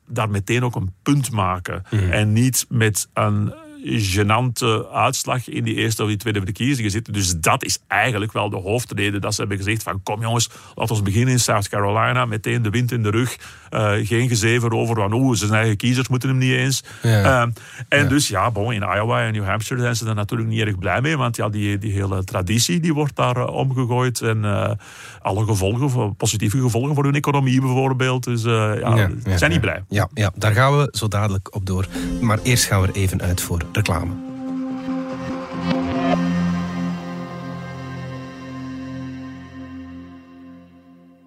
daar 0.07 0.31
meteen 0.31 0.65
ook 0.65 0.77
een 0.77 0.95
punt 1.03 1.31
maken. 1.31 1.83
En 1.91 2.33
niet 2.33 2.67
met 2.69 3.09
een 3.13 3.55
genante 3.85 4.89
uitslag 4.93 5.49
in 5.49 5.65
die 5.65 5.75
eerste 5.75 6.03
of 6.03 6.09
die 6.09 6.17
tweede 6.17 6.41
verkiezingen 6.41 6.91
zitten. 6.91 7.13
Dus 7.13 7.35
dat 7.41 7.65
is 7.65 7.79
eigenlijk 7.87 8.33
wel 8.33 8.51
de 8.51 8.57
hoofdreden 8.57 9.21
dat 9.21 9.35
ze 9.35 9.41
hebben 9.41 9.59
gezegd 9.59 9.83
van 9.83 10.03
kom 10.03 10.21
jongens, 10.21 10.51
laten 10.75 10.97
we 10.97 11.03
beginnen 11.03 11.33
in 11.33 11.41
South 11.41 11.69
Carolina. 11.69 12.25
Meteen 12.25 12.63
de 12.63 12.71
wind 12.71 12.93
in 12.93 13.03
de 13.03 13.11
rug. 13.11 13.37
Eh, 13.71 13.93
geen 14.03 14.29
gezever 14.29 14.73
over 14.73 14.95
van 14.95 15.13
oeh, 15.13 15.37
zijn 15.37 15.53
eigen 15.53 15.77
kiezers 15.77 16.09
moeten 16.09 16.29
hem 16.29 16.39
niet 16.39 16.53
eens. 16.53 16.85
Ja. 17.03 17.41
Ehm, 17.43 17.51
en 17.89 18.09
dus 18.09 18.29
ja, 18.29 18.51
bon, 18.51 18.73
in 18.73 18.83
Iowa 18.83 19.23
en 19.23 19.33
New 19.33 19.45
Hampshire 19.45 19.83
zijn 19.83 19.97
ze 19.97 20.07
er 20.07 20.15
natuurlijk 20.15 20.49
niet 20.49 20.61
erg 20.61 20.79
blij 20.79 21.01
mee. 21.01 21.17
Want 21.17 21.37
ja, 21.37 21.49
die, 21.49 21.79
die 21.79 21.93
hele 21.93 22.25
traditie 22.25 22.81
die 22.81 22.95
wordt 22.95 23.17
daar 23.17 23.37
eh, 23.37 23.55
omgegooid. 23.55 24.21
En 24.21 24.45
eh, 24.45 24.71
alle 25.23 25.45
gevolgen, 25.45 26.17
positieve 26.17 26.61
gevolgen 26.61 26.95
voor 26.95 27.05
hun 27.05 27.15
economie 27.15 27.61
bijvoorbeeld. 27.61 28.25
Dus 28.25 28.43
ja, 28.43 29.11
zijn 29.37 29.51
niet 29.51 29.61
blij. 29.61 29.85
Ja, 29.89 30.09
ja, 30.15 30.31
daar 30.35 30.53
gaan 30.53 30.79
we 30.79 30.89
zo 30.93 31.09
dadelijk 31.09 31.55
op 31.55 31.67
door. 31.67 31.87
Maar 32.21 32.39
eerst 32.43 32.65
gaan 32.65 32.81
we 32.81 32.87
er 32.87 32.95
even 32.95 33.23
uit 33.23 33.41
voor 33.41 33.63
reclame. 33.79 34.13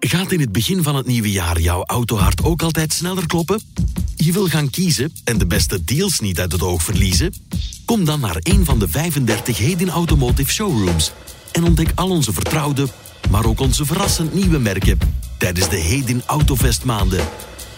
Gaat 0.00 0.32
in 0.32 0.40
het 0.40 0.52
begin 0.52 0.82
van 0.82 0.96
het 0.96 1.06
nieuwe 1.06 1.30
jaar 1.30 1.60
jouw 1.60 1.84
autohart 1.84 2.44
ook 2.44 2.62
altijd 2.62 2.92
sneller 2.92 3.26
kloppen? 3.26 3.60
Je 4.16 4.32
wil 4.32 4.46
gaan 4.46 4.70
kiezen 4.70 5.12
en 5.24 5.38
de 5.38 5.46
beste 5.46 5.84
deals 5.84 6.20
niet 6.20 6.40
uit 6.40 6.52
het 6.52 6.62
oog 6.62 6.82
verliezen? 6.82 7.34
Kom 7.84 8.04
dan 8.04 8.20
naar 8.20 8.36
een 8.38 8.64
van 8.64 8.78
de 8.78 8.88
35 8.88 9.58
Hedin 9.58 9.90
Automotive 9.90 10.52
showrooms 10.52 11.12
en 11.52 11.64
ontdek 11.64 11.92
al 11.94 12.10
onze 12.10 12.32
vertrouwde, 12.32 12.86
maar 13.30 13.44
ook 13.44 13.60
onze 13.60 13.84
verrassend 13.84 14.34
nieuwe 14.34 14.58
merken 14.58 14.98
tijdens 15.38 15.68
de 15.68 15.76
Hedin 15.76 16.22
Autovest 16.26 16.84
maanden. 16.84 17.28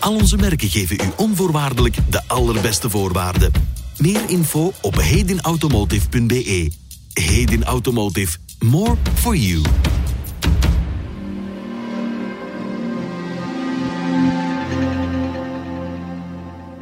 Al 0.01 0.15
onze 0.15 0.37
merken 0.37 0.69
geven 0.69 0.97
u 1.05 1.11
onvoorwaardelijk 1.17 1.97
de 2.11 2.23
allerbeste 2.27 2.91
voorwaarden. 2.91 3.74
Meer 3.99 4.21
info 4.27 4.73
op 4.81 4.95
hedinautomotive.be. 4.95 6.73
Hedin 7.13 7.65
Automotive. 7.65 8.39
More 8.59 8.97
for 9.15 9.37
you. 9.37 9.63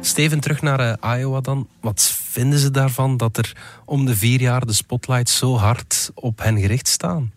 Steven, 0.01 0.39
terug 0.39 0.61
naar 0.61 0.79
eh, 0.79 1.19
Iowa 1.19 1.41
dan. 1.41 1.67
Wat 1.81 2.17
vinden 2.23 2.59
ze 2.59 2.71
daarvan 2.71 3.17
dat 3.17 3.37
er 3.37 3.55
om 3.85 4.05
de 4.05 4.15
vier 4.15 4.41
jaar 4.41 4.65
de 4.65 4.73
spotlights 4.73 5.37
zo 5.37 5.57
hard 5.57 6.11
op 6.13 6.39
hen 6.39 6.59
gericht 6.59 6.87
staan? 6.87 7.31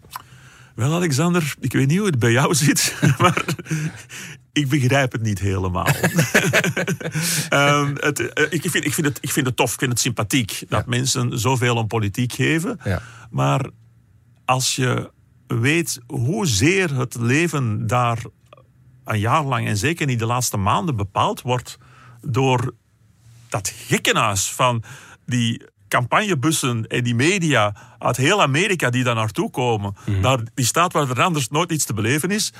Wel, 0.74 0.94
Alexander, 0.94 1.54
ik 1.60 1.72
weet 1.72 1.86
niet 1.86 1.98
hoe 1.98 2.06
het 2.06 2.18
bij 2.18 2.32
jou 2.32 2.54
zit, 2.64 2.94
maar 3.18 3.44
ik 4.56 4.68
begrijp 4.68 5.12
het 5.12 5.22
niet 5.22 5.38
helemaal. 5.38 5.86
Ehm, 7.48 7.94
het, 7.94 8.32
eh, 8.32 8.44
ik, 8.50 8.70
vind, 8.70 8.84
ik, 8.84 8.94
vind 8.94 9.06
het, 9.06 9.18
ik 9.20 9.30
vind 9.30 9.46
het 9.46 9.56
tof, 9.56 9.72
ik 9.72 9.78
vind 9.78 9.90
het 9.90 10.00
sympathiek 10.00 10.64
dat 10.68 10.86
mensen 10.86 11.38
zoveel 11.38 11.76
om 11.76 11.86
politiek 11.86 12.32
geven. 12.32 12.80
Ja. 12.84 13.02
Maar 13.30 13.70
als 14.44 14.76
je 14.76 15.10
weet 15.46 16.00
hoezeer 16.06 16.96
het 16.98 17.14
leven 17.14 17.86
daar 17.86 18.18
een 19.04 19.18
jaar 19.18 19.44
lang 19.44 19.66
en 19.66 19.76
zeker 19.76 20.06
niet 20.06 20.18
de 20.18 20.26
laatste 20.26 20.56
maanden 20.56 20.96
bepaald 20.96 21.42
wordt 21.42 21.78
door 22.20 22.74
dat 23.48 23.72
gekkenhuis 23.76 24.52
van 24.52 24.82
die 25.26 25.66
campagnebussen 25.88 26.86
en 26.86 27.04
die 27.04 27.14
media 27.14 27.76
uit 27.98 28.16
heel 28.16 28.42
Amerika 28.42 28.90
die 28.90 29.04
daar 29.04 29.14
naartoe 29.14 29.50
komen, 29.50 29.96
naar 30.20 30.40
die 30.54 30.64
staat 30.64 30.92
waar 30.92 31.10
er 31.10 31.22
anders 31.22 31.48
nooit 31.48 31.72
iets 31.72 31.84
te 31.84 31.94
beleven 31.94 32.30
is. 32.30 32.52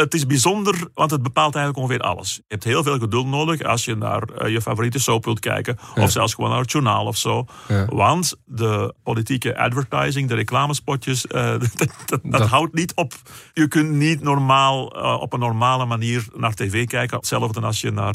Het 0.00 0.14
is 0.14 0.26
bijzonder, 0.26 0.88
want 0.94 1.10
het 1.10 1.22
bepaalt 1.22 1.54
eigenlijk 1.54 1.84
ongeveer 1.86 2.06
alles. 2.08 2.34
Je 2.34 2.42
hebt 2.48 2.64
heel 2.64 2.82
veel 2.82 2.98
geduld 2.98 3.26
nodig 3.26 3.62
als 3.62 3.84
je 3.84 3.94
naar 3.94 4.22
eh, 4.22 4.52
je 4.52 4.60
favoriete 4.62 4.98
soap 4.98 5.24
wilt 5.24 5.40
kijken. 5.40 5.78
Of 5.94 6.10
zelfs 6.10 6.34
gewoon 6.34 6.50
naar 6.50 6.60
het 6.60 6.72
journaal 6.72 7.06
of 7.06 7.16
zo. 7.16 7.44
Ja. 7.68 7.84
Want 7.86 8.34
de 8.44 8.94
politieke 9.02 9.58
advertising, 9.58 10.28
de 10.28 10.34
reclamespotjes, 10.34 11.26
eh, 11.26 11.50
dat, 11.60 11.70
dat, 11.76 11.90
dat 12.06 12.20
Dat- 12.22 12.48
houdt 12.48 12.74
niet 12.74 12.94
op. 12.94 13.12
Je 13.52 13.68
kunt 13.68 13.90
niet 13.90 14.22
normaal, 14.22 14.96
eh, 14.96 15.20
op 15.20 15.32
een 15.32 15.40
normale 15.40 15.84
manier 15.84 16.26
naar 16.36 16.54
tv 16.54 16.86
kijken. 16.86 17.16
Hetzelfde 17.16 17.60
als 17.60 17.80
je 17.80 17.90
naar 17.90 18.14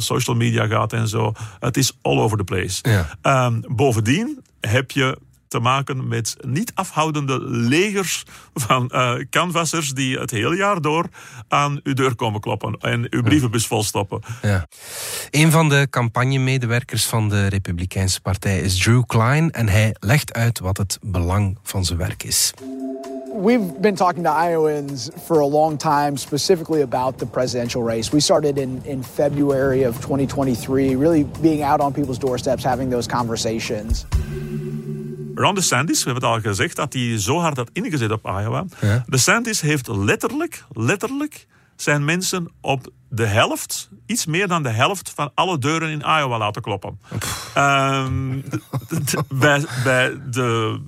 social 0.00 0.36
media 0.36 0.66
gaat 0.66 0.92
en 0.92 1.08
zo. 1.08 1.32
Het 1.58 1.76
is 1.76 1.98
all 2.02 2.18
over 2.18 2.36
the 2.38 2.44
place. 2.44 2.78
Ja. 2.90 3.08
Ehm, 3.22 3.60
bovendien 3.66 4.44
heb 4.60 4.90
je 4.90 5.18
te 5.52 5.58
maken 5.58 6.08
met 6.08 6.36
niet 6.40 6.72
afhoudende 6.74 7.40
legers 7.44 8.24
van 8.54 8.88
eh 8.88 9.14
canvassers 9.30 9.90
die 9.90 10.18
het 10.18 10.30
hele 10.30 10.56
jaar 10.56 10.80
door 10.80 11.06
aan 11.48 11.80
uw 11.82 11.94
deur 11.94 12.14
komen 12.14 12.40
kloppen 12.40 12.76
en 12.80 13.06
uw 13.10 13.22
brievenbus 13.22 13.66
volstoppen. 13.66 14.20
Ja. 14.42 14.66
Een 15.30 15.50
van 15.50 15.68
de 15.68 15.86
campagnemedewerkers 15.90 17.04
van 17.04 17.28
de 17.28 17.46
Republikeinse 17.46 18.20
Partij 18.20 18.60
is 18.60 18.78
Drew 18.78 19.02
Klein 19.06 19.50
en 19.50 19.68
hij 19.68 19.96
legt 20.00 20.32
uit 20.32 20.58
wat 20.58 20.76
het 20.76 20.98
belang 21.02 21.58
van 21.62 21.84
zijn 21.84 21.98
werk 21.98 22.22
is. 22.22 22.52
We've 23.34 23.80
been 23.80 23.96
talking 23.96 24.24
to 24.24 24.30
Iowans 24.30 25.10
for 25.26 25.40
a 25.40 25.46
long 25.46 25.78
time, 25.78 26.18
specifically 26.18 26.82
about 26.82 27.18
the 27.18 27.26
presidential 27.26 27.82
race. 27.82 28.12
We 28.12 28.20
started 28.20 28.58
in, 28.58 28.82
in 28.84 29.02
February 29.02 29.84
of 29.84 29.94
2023, 29.94 30.96
really 30.96 31.24
being 31.40 31.62
out 31.62 31.80
on 31.80 31.92
people's 31.92 32.18
doorsteps, 32.18 32.62
having 32.62 32.90
those 32.90 33.08
conversations. 33.08 34.04
Ron 35.34 35.54
DeSantis, 35.54 36.04
we 36.04 36.10
hebben 36.10 36.28
het 36.28 36.44
al 36.44 36.50
gezegd, 36.50 36.76
dat 36.76 36.92
hij 36.92 37.18
zo 37.18 37.38
hard 37.38 37.56
had 37.56 37.70
ingezet 37.72 38.10
op 38.10 38.24
Iowa. 38.24 38.64
Ja. 38.80 39.04
DeSantis 39.06 39.60
heeft 39.60 39.88
letterlijk, 39.88 40.64
letterlijk 40.72 41.46
zijn 41.76 42.04
mensen 42.04 42.50
op 42.60 42.88
de 43.08 43.26
helft, 43.26 43.90
iets 44.06 44.26
meer 44.26 44.48
dan 44.48 44.62
de 44.62 44.68
helft 44.68 45.12
van 45.14 45.30
alle 45.34 45.58
deuren 45.58 45.90
in 45.90 46.00
Iowa 46.00 46.38
laten 46.38 46.62
kloppen. 46.62 47.00
Ehm, 47.54 48.40
bij 49.42 50.20
de, 50.30 50.80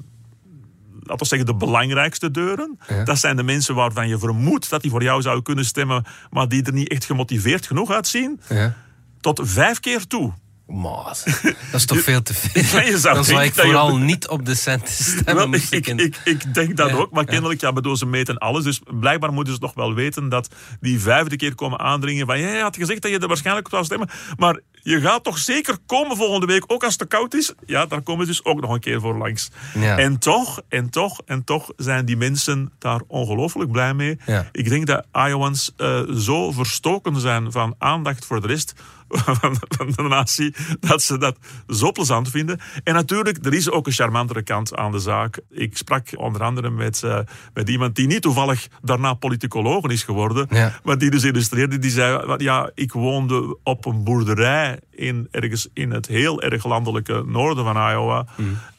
laten 1.01 1.19
we 1.19 1.25
zeggen, 1.25 1.47
de 1.47 1.55
belangrijkste 1.55 2.31
deuren. 2.31 2.79
Dat 3.05 3.19
zijn 3.19 3.37
de 3.37 3.43
mensen 3.43 3.75
waarvan 3.75 4.09
je 4.09 4.19
vermoedt 4.19 4.71
dat 4.71 4.83
die 4.83 4.91
voor 4.91 5.03
jou 5.03 5.23
zouden 5.23 5.45
kunnen 5.45 5.65
stemmen, 5.65 6.05
maar 6.31 6.49
die 6.49 6.63
er 6.63 6.73
niet 6.73 6.89
echt 6.89 7.05
gemotiveerd 7.05 7.67
genoeg 7.67 7.91
uitzien. 7.91 8.41
Ja. 8.49 8.75
Tot 9.21 9.41
vijf 9.45 9.81
keer 9.81 10.07
toe. 10.07 10.33
Maar, 10.67 11.05
dat 11.71 11.81
is 11.81 11.87
toch 11.87 12.01
veel 12.01 12.23
te 12.23 12.35
veel? 12.41 12.63
Ja, 12.63 12.81
je 12.87 12.99
zou 12.99 13.15
Dan 13.15 13.25
zou 13.25 13.43
ik 13.43 13.55
je- 13.55 13.63
vooral 13.63 13.97
niet 13.97 14.29
op 14.29 14.45
de 14.47 14.55
centen 14.55 14.95
stemmen. 14.95 15.51
Wel, 15.51 15.61
ik, 15.71 15.87
ik, 15.87 16.17
ik 16.25 16.55
denk 16.55 16.77
dat 16.77 16.89
Ja, 16.91 16.97
ook, 16.97 17.11
maar 17.11 17.25
kennelijk, 17.25 17.61
ja, 17.61 17.73
bedoel, 17.73 17.97
ze 17.97 18.07
meten 18.07 18.39
alles. 18.39 18.65
Dus 18.65 18.81
blijkbaar 19.01 19.33
moeten 19.33 19.55
ze 19.55 19.61
toch 19.61 19.75
wel 19.75 19.95
weten 19.95 20.29
dat 20.29 20.49
die 20.81 21.01
vijfde 21.01 21.37
keer 21.37 21.55
komen 21.55 21.79
aandringen 21.79 22.27
van, 22.27 22.39
ja, 22.39 22.55
je 22.55 22.63
had 22.63 22.77
gezegd 22.77 23.03
dat 23.03 23.11
je 23.11 23.19
er 23.19 23.29
waarschijnlijk 23.29 23.67
op 23.67 23.73
zou 23.73 23.85
stemmen, 23.85 24.09
maar 24.37 24.61
je 24.83 25.01
gaat 25.01 25.25
toch 25.25 25.39
zeker 25.39 25.77
komen 25.87 26.17
volgende 26.17 26.47
week, 26.47 26.65
ook 26.67 26.85
als 26.85 26.93
het 26.99 27.01
te 27.11 27.17
koud 27.17 27.35
is? 27.35 27.53
Ja, 27.67 27.87
daar 27.87 28.03
komen 28.03 28.27
ze 28.27 28.31
dus 28.33 28.45
ook 28.45 28.61
nog 28.61 28.71
een 28.73 28.81
keer 28.81 29.01
voor 29.01 29.17
langs. 29.19 29.51
Ja. 29.79 29.99
En 29.99 30.19
toch, 30.19 30.61
en 30.69 30.91
toch, 30.91 31.21
en 31.27 31.45
toch 31.45 31.71
zijn 31.77 32.05
die 32.05 32.17
mensen 32.17 32.73
daar 32.79 33.01
ongelooflijk 33.07 33.71
blij 33.73 33.95
mee. 33.95 34.19
Ja. 34.27 34.49
Ik 34.53 34.69
denk 34.69 34.87
dat 34.87 35.07
Iowans 35.13 35.73
eh, 35.77 36.01
zo 36.11 36.53
verstoken 36.53 37.21
zijn 37.21 37.53
van 37.53 37.75
aandacht 37.79 38.25
voor 38.27 38.41
de 38.41 38.47
rest, 38.47 38.73
van, 39.19 39.93
de 39.97 40.03
natie, 40.03 40.55
dat 40.81 41.03
ze 41.03 41.19
dat 41.19 41.37
zo 41.69 41.93
plezant 41.93 42.31
vinden. 42.31 42.61
En 42.85 42.95
natuurlijk, 42.95 43.47
er 43.47 43.55
is 43.55 43.71
ook 43.71 43.87
een 43.87 43.93
charmantere 43.93 44.43
kant 44.43 44.77
aan 44.77 44.93
de 44.93 44.99
zaak. 44.99 45.41
Ik 45.51 45.77
sprak 45.77 46.09
onder 46.17 46.43
andere 46.43 46.71
met, 46.71 47.03
uh, 47.05 47.19
met 47.55 47.69
iemand 47.69 47.97
die 47.97 48.07
niet 48.07 48.23
toevallig 48.23 48.69
daarna 48.83 49.15
politicoloog 49.15 49.85
is 49.85 50.03
geworden, 50.03 50.47
Ja. 50.51 50.73
maar 50.85 50.99
die 50.99 51.11
dus 51.11 51.25
illustreerde, 51.25 51.79
die 51.79 51.91
zei, 51.91 52.35
ja, 52.37 52.71
ik 52.75 52.93
woonde 52.93 53.59
op 53.63 53.85
een 53.85 54.05
boerderij 54.05 54.79
in, 54.91 55.29
ergens 55.31 55.69
in 55.73 55.91
het 55.91 56.07
heel 56.07 56.43
erg 56.43 56.65
landelijke 56.65 57.23
noorden 57.27 57.65
van 57.65 57.77
Iowa. 57.91 58.27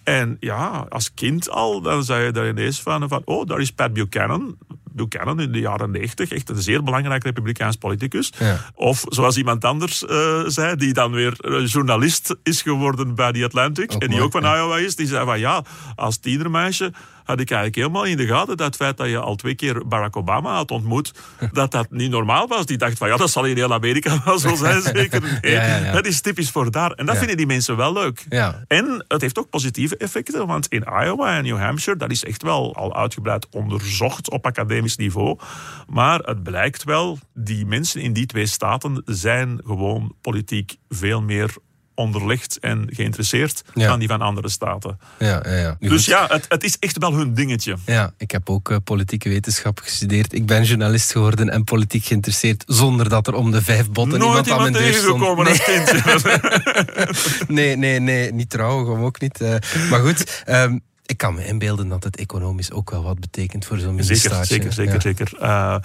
En 0.03 0.37
ja, 0.39 0.85
als 0.89 1.13
kind 1.13 1.49
al, 1.49 1.81
dan 1.81 2.03
zei 2.03 2.25
je 2.25 2.31
daar 2.31 2.47
ineens 2.47 2.81
van, 2.81 3.09
van 3.09 3.21
oh, 3.25 3.45
daar 3.47 3.59
is 3.59 3.71
Pat 3.71 3.93
Buchanan. 3.93 4.57
Buchanan 4.95 5.39
in 5.39 5.51
de 5.51 5.59
jaren 5.59 5.91
90, 5.91 6.31
echt 6.31 6.49
een 6.49 6.61
zeer 6.61 6.83
belangrijk 6.83 7.23
republikeins 7.23 7.75
politicus. 7.75 8.31
Ja. 8.39 8.59
Of 8.75 9.03
zoals 9.09 9.37
iemand 9.37 9.65
anders 9.65 10.05
eh, 10.05 10.43
zei, 10.45 10.75
die 10.75 10.93
dan 10.93 11.11
weer 11.11 11.35
eh, 11.39 11.65
journalist 11.67 12.35
is 12.43 12.61
geworden 12.61 13.15
bij 13.15 13.31
The 13.31 13.43
Atlantic. 13.43 13.93
Ook 13.93 14.01
en 14.01 14.07
die 14.07 14.09
mooi, 14.09 14.21
ook 14.21 14.31
van. 14.31 14.43
Iowa 14.43 14.77
is. 14.77 14.95
Die 14.95 15.07
zei 15.07 15.25
van 15.25 15.39
ja, 15.39 15.63
als 15.95 16.17
tienermeisje 16.17 16.91
had 17.25 17.39
ik 17.39 17.51
eigenlijk 17.51 17.75
helemaal 17.75 18.03
in 18.03 18.17
de 18.17 18.27
gaten 18.27 18.57
dat 18.57 18.65
het 18.65 18.75
feit 18.75 18.97
dat 18.97 19.09
je 19.09 19.19
al 19.19 19.35
twee 19.35 19.55
keer 19.55 19.87
Barack 19.87 20.15
Obama 20.15 20.55
had 20.55 20.71
ontmoet, 20.71 21.13
dat 21.51 21.71
dat 21.71 21.91
niet 21.91 22.11
normaal 22.11 22.47
was. 22.47 22.65
Die 22.65 22.77
dacht 22.77 22.97
van 22.97 23.07
ja, 23.07 23.17
dat 23.17 23.31
zal 23.31 23.45
in 23.45 23.55
heel 23.55 23.73
Amerika 23.73 24.21
wel 24.25 24.39
zo 24.39 24.55
zijn, 24.55 24.81
zeker. 24.81 25.23
Nee, 25.41 25.53
Ja, 25.53 25.65
ja, 25.65 25.77
ja. 25.77 25.91
Dat 25.91 26.05
is 26.05 26.21
typisch 26.21 26.49
voor 26.49 26.71
daar. 26.71 26.91
En 26.91 27.05
dat 27.05 27.17
vinden 27.17 27.37
die 27.37 27.45
mensen 27.45 27.77
wel 27.77 27.93
leuk. 27.93 28.25
En 28.67 29.05
het 29.07 29.21
heeft 29.21 29.39
ook 29.39 29.49
positieve 29.49 29.97
effecten, 29.97 30.47
want 30.47 30.67
in 30.67 30.83
Iowa 31.03 31.37
en 31.37 31.43
New 31.43 31.57
Hampshire, 31.57 31.97
dat 31.97 32.11
is 32.11 32.23
echt 32.23 32.43
wel 32.43 32.75
al 32.75 32.95
uitgebreid 32.95 33.47
onderzocht 33.49 34.29
op 34.29 34.45
academisch 34.45 34.95
niveau. 34.95 35.39
Maar 35.87 36.19
het 36.19 36.43
blijkt 36.43 36.83
wel, 36.83 37.19
die 37.33 37.65
mensen 37.65 38.01
in 38.01 38.13
die 38.13 38.25
twee 38.25 38.45
staten 38.45 39.01
zijn 39.05 39.61
gewoon 39.65 40.15
politiek 40.21 40.75
veel 40.89 41.21
meer 41.21 41.53
onderlegd 41.95 42.59
en 42.59 42.87
geïnteresseerd 42.91 43.61
Ja. 43.73 43.87
dan 43.87 43.99
die 43.99 44.07
van 44.07 44.21
andere 44.21 44.49
staten. 44.49 44.99
Ja, 45.19 45.41
ja, 45.45 45.55
ja. 45.55 45.75
Nu 45.79 45.89
Dus 45.89 45.97
goed. 46.03 46.13
ja, 46.13 46.27
het, 46.29 46.45
het 46.49 46.63
is 46.63 46.77
echt 46.79 46.97
wel 46.97 47.13
hun 47.13 47.33
dingetje. 47.33 47.75
Ja, 47.85 48.13
ik 48.17 48.31
heb 48.31 48.49
ook 48.49 48.69
eh, 48.69 48.77
politieke 48.83 49.29
wetenschap 49.29 49.79
gestudeerd. 49.79 50.33
Ik 50.33 50.45
ben 50.45 50.63
journalist 50.63 51.11
geworden 51.11 51.49
en 51.49 51.63
politiek 51.63 52.05
geïnteresseerd 52.05 52.63
zonder 52.67 53.09
dat 53.09 53.27
er 53.27 53.33
om 53.33 53.51
de 53.51 53.61
vijf 53.61 53.89
botten 53.91 54.19
Nooit 54.19 54.45
iemand 54.47 54.49
aan 54.51 54.71
mijn 54.71 54.73
deur 54.83 54.93
stond. 54.93 55.19
tegengekomen 55.19 55.47
als 55.47 55.63
kind. 55.63 57.47
Nee, 57.47 57.75
nee, 57.77 57.99
nee, 57.99 58.33
niet 58.33 58.49
trouwen, 58.49 58.99
ook 58.99 59.19
niet. 59.21 59.41
eh. 59.41 59.55
maar 59.89 59.99
goed, 59.99 60.43
ehm, 60.45 60.77
ik 61.05 61.17
kan 61.17 61.33
me 61.33 61.45
inbeelden 61.47 61.87
dat 61.87 62.03
het 62.03 62.15
economisch 62.17 62.71
ook 62.71 62.89
wel 62.91 63.03
wat 63.03 63.19
betekent 63.19 63.65
voor 63.65 63.77
zo'n 63.77 64.03
Zeker, 64.03 64.05
mini-staatje. 64.05 64.45
zeker, 64.53 64.73
zeker, 64.73 64.93
Ja. 64.93 64.99
zeker. 64.99 65.33
Eh, 65.39 65.77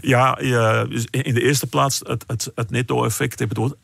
ja, 0.00 0.38
dus 0.84 1.06
in 1.10 1.34
de 1.34 1.42
eerste 1.42 1.66
plaats 1.66 2.00
het, 2.06 2.24
het, 2.26 2.50
het 2.54 2.70
netto-effect. 2.70 3.40
Ik 3.40 3.48
bedoel, 3.48 3.74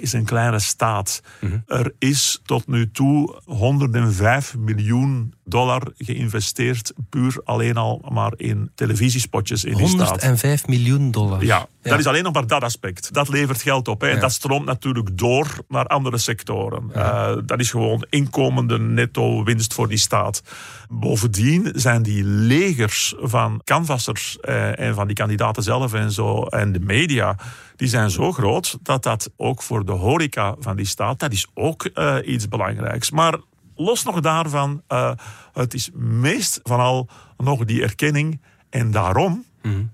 is 0.00 0.12
een 0.12 0.24
kleine 0.24 0.58
staat. 0.58 1.22
Mhm. 1.40 1.58
Er 1.66 1.92
is 1.98 2.40
tot 2.44 2.66
nu 2.66 2.90
toe 2.90 3.40
105 3.44 4.56
miljoen 4.56 5.34
dollar 5.50 5.82
geïnvesteerd, 5.98 6.92
puur 7.08 7.40
alleen 7.44 7.76
al 7.76 8.02
maar 8.08 8.32
in 8.36 8.70
televisiespotjes 8.74 9.64
in 9.64 9.76
die 9.76 9.88
staat. 9.88 10.08
105 10.08 10.66
miljoen 10.66 11.10
dollar. 11.10 11.44
Ja, 11.44 11.66
dat 11.82 11.98
is 11.98 12.06
alleen 12.06 12.22
nog 12.22 12.32
maar 12.32 12.46
dat 12.46 12.62
aspect. 12.62 13.12
Dat 13.12 13.28
levert 13.28 13.62
geld 13.62 13.88
op. 13.88 14.00
Hè. 14.00 14.08
En 14.08 14.14
Ja. 14.14 14.20
dat 14.20 14.32
stroomt 14.32 14.66
natuurlijk 14.66 15.18
door 15.18 15.46
naar 15.68 15.86
andere 15.86 16.18
sectoren. 16.18 16.90
Eh, 16.94 17.32
dat 17.44 17.60
is 17.60 17.70
gewoon 17.70 18.06
inkomende 18.10 18.78
netto 18.78 19.44
winst 19.44 19.74
voor 19.74 19.88
die 19.88 19.98
staat. 19.98 20.42
Bovendien 20.88 21.72
zijn 21.74 22.02
die 22.02 22.24
legers 22.24 23.14
van 23.18 23.60
canvassers 23.64 24.38
eh, 24.40 24.78
en 24.78 24.94
van 24.94 25.06
die 25.06 25.16
kandidaten 25.16 25.62
zelf 25.62 25.92
en 25.94 26.12
zo 26.12 26.42
en 26.42 26.72
de 26.72 26.80
media, 26.80 27.36
die 27.76 27.88
zijn 27.88 28.10
zo 28.10 28.32
groot 28.32 28.78
dat 28.82 29.02
dat 29.02 29.30
ook 29.36 29.62
voor 29.62 29.84
de 29.84 29.92
horeca 29.92 30.54
van 30.58 30.76
die 30.76 30.86
staat, 30.86 31.18
dat 31.18 31.32
is 31.32 31.46
ook 31.54 31.84
eh, 31.84 32.16
iets 32.24 32.48
belangrijks. 32.48 33.10
Maar 33.10 33.34
los 33.80 34.04
nog 34.04 34.20
daarvan, 34.20 34.82
eh, 34.86 35.12
het 35.52 35.74
is 35.74 35.90
meest 35.94 36.60
van 36.62 36.80
al 36.80 37.08
nog 37.36 37.64
die 37.64 37.82
erkenning. 37.82 38.42
En 38.70 38.90
daarom 38.90 39.44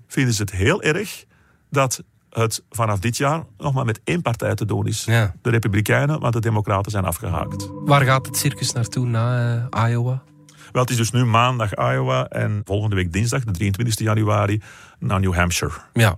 vinden 0.07 0.33
ze 0.33 0.41
het 0.41 0.51
heel 0.51 0.81
erg 0.81 1.25
dat 1.69 2.03
het 2.29 2.63
vanaf 2.69 2.99
dit 2.99 3.17
jaar 3.17 3.43
nog 3.57 3.73
maar 3.73 3.85
met 3.85 3.99
één 4.03 4.21
partij 4.21 4.55
te 4.55 4.65
doen 4.65 4.87
is. 4.87 5.05
Ja. 5.05 5.33
De 5.41 5.49
Republikeinen, 5.49 6.19
want 6.19 6.33
de 6.33 6.39
Democraten 6.39 6.91
zijn 6.91 7.05
afgehaakt. 7.05 7.69
Waar 7.85 8.01
gaat 8.01 8.25
het 8.25 8.37
circus 8.37 8.71
naartoe 8.71 9.05
na 9.05 9.67
eh, 9.69 9.89
Iowa? 9.89 10.23
Wel, 10.71 10.81
het 10.81 10.91
is 10.91 10.97
dus 10.97 11.11
nu 11.11 11.25
maandag 11.25 11.73
Iowa 11.73 12.27
en 12.27 12.61
volgende 12.63 12.95
week 12.95 13.13
dinsdag, 13.13 13.43
de 13.43 13.51
23 13.51 14.05
januari, 14.05 14.61
naar 14.99 15.19
New 15.19 15.33
Hampshire. 15.33 15.73
Ja, 15.93 16.17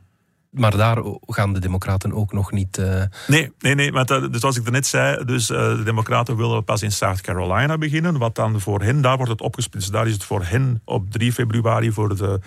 maar 0.50 0.78
daar 0.78 0.98
gaan 1.28 1.54
de 1.54 1.60
democraten 1.60 2.14
ook 2.14 2.34
nog 2.34 2.52
niet... 2.52 2.78
eh, 2.78 3.04
Nee, 3.28 3.52
nee, 3.60 3.76
nee. 3.76 3.92
Want, 3.92 4.12
eh, 4.12 4.22
dus 4.32 4.40
zoals 4.40 4.58
ik 4.58 4.72
net 4.72 4.88
zei, 4.88 5.26
dus, 5.26 5.50
eh, 5.50 5.58
de 5.58 5.84
Democraten 5.84 6.38
willen 6.38 6.64
pas 6.64 6.82
in 6.82 6.92
South 6.92 7.22
Carolina 7.22 7.78
beginnen. 7.78 8.18
Wat 8.18 8.36
dan 8.36 8.60
voor 8.62 8.82
hen, 8.82 9.02
daar 9.02 9.16
wordt 9.18 9.32
het 9.32 9.42
opgesplitst. 9.42 9.92
Daar 9.92 10.08
is 10.08 10.14
het 10.14 10.24
voor 10.24 10.44
hen 10.44 10.82
op 10.86 11.12
3 11.12 11.34
februari. 11.34 11.92
Voor 11.92 12.16
de 12.16 12.40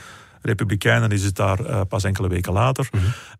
Republikeinen 0.43 1.11
is 1.11 1.25
het 1.25 1.37
daar 1.37 1.65
eh, 1.65 1.81
pas 1.89 2.05
enkele 2.05 2.29
weken 2.29 2.53
later. 2.53 2.89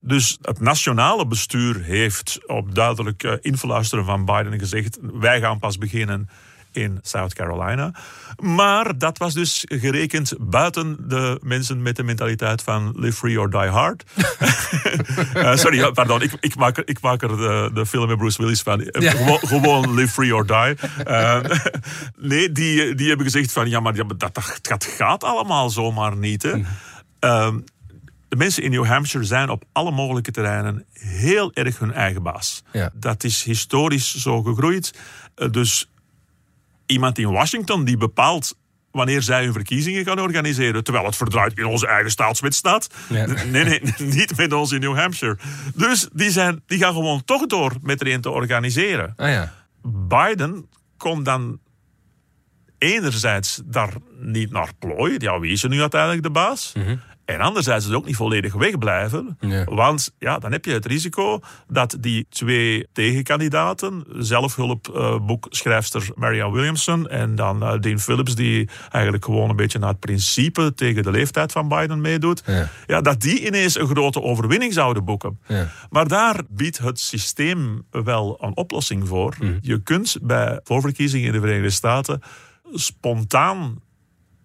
Dus 0.01 0.39
het 0.41 0.61
nationale 0.61 1.27
bestuur 1.27 1.83
heeft 1.83 2.41
op 2.47 2.75
duidelijk 2.75 3.23
influisteren 3.41 4.05
van 4.05 4.25
Biden 4.25 4.59
gezegd: 4.59 4.99
wij 5.13 5.41
gaan 5.41 5.59
pas 5.59 5.79
beginnen 5.79 6.29
in 6.73 6.99
South 7.03 7.35
Carolina. 7.35 7.95
Maar 8.39 8.99
dat 8.99 9.19
was 9.19 9.35
dus 9.35 9.65
gerekend 9.69 10.33
buiten 10.41 10.97
de 11.09 11.39
mensen 11.43 11.83
met 11.83 11.97
de 11.97 12.03
mentaliteit 12.03 12.63
van 12.63 12.93
live 12.97 13.17
free 13.17 13.41
or 13.41 13.51
die 13.51 13.61
hard. 13.61 14.05
Eh, 15.35 15.57
sorry, 15.57 15.91
pardon. 15.93 16.23
Ik, 16.23 16.33
ik, 16.41 16.57
maak, 16.57 16.77
er- 16.77 16.89
ik 16.89 17.01
maak 17.01 17.23
er 17.23 17.29
de, 17.29 17.71
de 17.75 17.87
film 17.87 18.09
met 18.09 18.19
Bruce 18.19 18.43
Willis 18.43 18.63
van. 18.63 18.83
Eh, 18.83 19.03
Ja. 19.03 19.11
Gewoon, 19.11 19.39
gewoon 19.39 19.95
live 19.95 20.13
free 20.13 20.35
or 20.35 20.47
die. 20.47 20.89
Eh, 21.05 21.41
nee, 22.19 22.53
die, 22.53 22.95
die 22.95 23.09
hebben 23.09 23.27
gezegd 23.27 23.53
van... 23.53 23.69
Ja, 23.71 23.81
maar 23.81 23.95
dat, 23.95 24.19
dat, 24.63 24.85
gaat 24.85 25.25
allemaal 25.25 25.71
zomaar 25.71 26.17
niet. 26.17 26.43
Hè. 26.43 26.53
Ehm, 27.19 27.59
de 28.29 28.37
mensen 28.37 28.63
in 28.63 28.71
New 28.71 28.87
Hampshire 28.87 29.25
zijn 29.27 29.49
op 29.49 29.65
alle 29.73 29.91
mogelijke 29.91 30.31
terreinen 30.31 30.85
heel 30.93 31.53
erg 31.53 31.79
hun 31.79 31.93
eigen 31.93 32.23
baas. 32.23 32.63
Ja. 32.73 32.91
Dat 32.95 33.25
is 33.25 33.43
historisch 33.43 34.15
zo 34.17 34.43
gegroeid. 34.43 34.95
Dus 35.51 35.91
iemand 36.93 37.19
in 37.19 37.31
Washington 37.31 37.85
die 37.85 37.97
bepaalt 37.97 38.55
wanneer 38.91 39.23
zij 39.23 39.45
hun 39.45 39.53
verkiezingen 39.53 40.05
gaan 40.05 40.21
organiseren, 40.21 40.85
terwijl 40.85 41.07
het 41.07 41.17
verdraaid 41.17 41.59
in 41.59 41.65
onze 41.65 41.87
eigen 41.87 42.11
staatswet 42.11 42.55
staat. 42.55 42.87
Ja. 43.09 43.27
Nee, 43.27 43.65
nee, 43.65 43.81
niet 44.19 44.37
met 44.37 44.53
ons 44.53 44.73
in 44.73 44.81
New 44.81 44.99
Hampshire. 44.99 45.39
Dus 45.75 46.09
die, 46.13 46.31
zijn, 46.31 46.63
die 46.67 46.79
gaan 46.79 46.95
gewoon 46.95 47.25
toch 47.25 47.47
door 47.47 47.73
met 47.83 48.01
er 48.01 48.13
een 48.13 48.21
te 48.21 48.31
organiseren. 48.31 49.13
ah 49.17 49.29
ja. 49.29 49.53
Biden 49.83 50.69
kon 50.97 51.23
dan 51.23 51.59
enerzijds 52.79 53.63
daar 53.65 53.93
niet 54.21 54.51
naar 54.51 54.71
plooien. 54.79 55.21
Ja, 55.21 55.41
wie 55.41 55.53
is 55.53 55.63
er 55.63 55.69
nu 55.69 55.81
uiteindelijk 55.81 56.23
de 56.23 56.31
baas? 56.31 56.73
En 57.25 57.41
anderzijds 57.41 57.85
is 57.85 57.91
het 57.91 58.01
ook 58.01 58.07
niet 58.07 58.17
volledig 58.17 58.55
wegblijven. 58.55 59.37
Ja. 59.41 59.65
Want 59.65 60.15
ja, 60.19 60.39
dan 60.39 60.53
heb 60.53 60.65
je 60.65 60.73
het 60.73 60.87
risico 60.87 61.41
dat 61.69 61.97
die 62.01 62.27
twee 62.29 62.87
tegenkandidaten, 62.93 64.05
zelfhulpboekschrijfster 64.19 66.11
Marianne 66.15 66.55
Williamson 66.55 67.09
en 67.09 67.35
dan 67.35 67.63
eh, 67.63 67.79
Dean 67.81 67.99
Phillips, 67.99 68.35
die 68.35 68.69
eigenlijk 68.91 69.25
gewoon 69.25 69.51
een 69.51 69.57
beetje 69.57 69.79
naar 69.79 69.89
het 69.89 70.01
principe 70.01 70.75
tegen 70.75 71.03
de 71.03 71.11
leeftijd 71.11 71.53
van 71.53 71.69
Biden 71.69 72.01
meedoet, 72.01 72.43
Ja. 72.47 72.69
ja, 72.87 73.01
dat 73.01 73.21
die 73.21 73.47
ineens 73.47 73.79
een 73.79 73.87
grote 73.87 74.23
overwinning 74.23 74.73
zouden 74.73 75.05
boeken. 75.05 75.39
Ja. 75.47 75.69
Maar 75.91 76.09
daar 76.09 76.41
biedt 76.49 76.79
het 76.79 77.01
systeem 77.01 77.83
wel 77.91 78.39
een 78.41 78.57
oplossing 78.57 79.09
voor. 79.09 79.35
Mhm. 79.39 79.57
Je 79.61 79.83
kunt 79.83 80.17
bij 80.23 80.61
voorverkiezingen 80.65 81.27
in 81.27 81.33
de 81.33 81.41
Verenigde 81.41 81.71
Staten 81.71 82.21
spontaan 82.73 83.81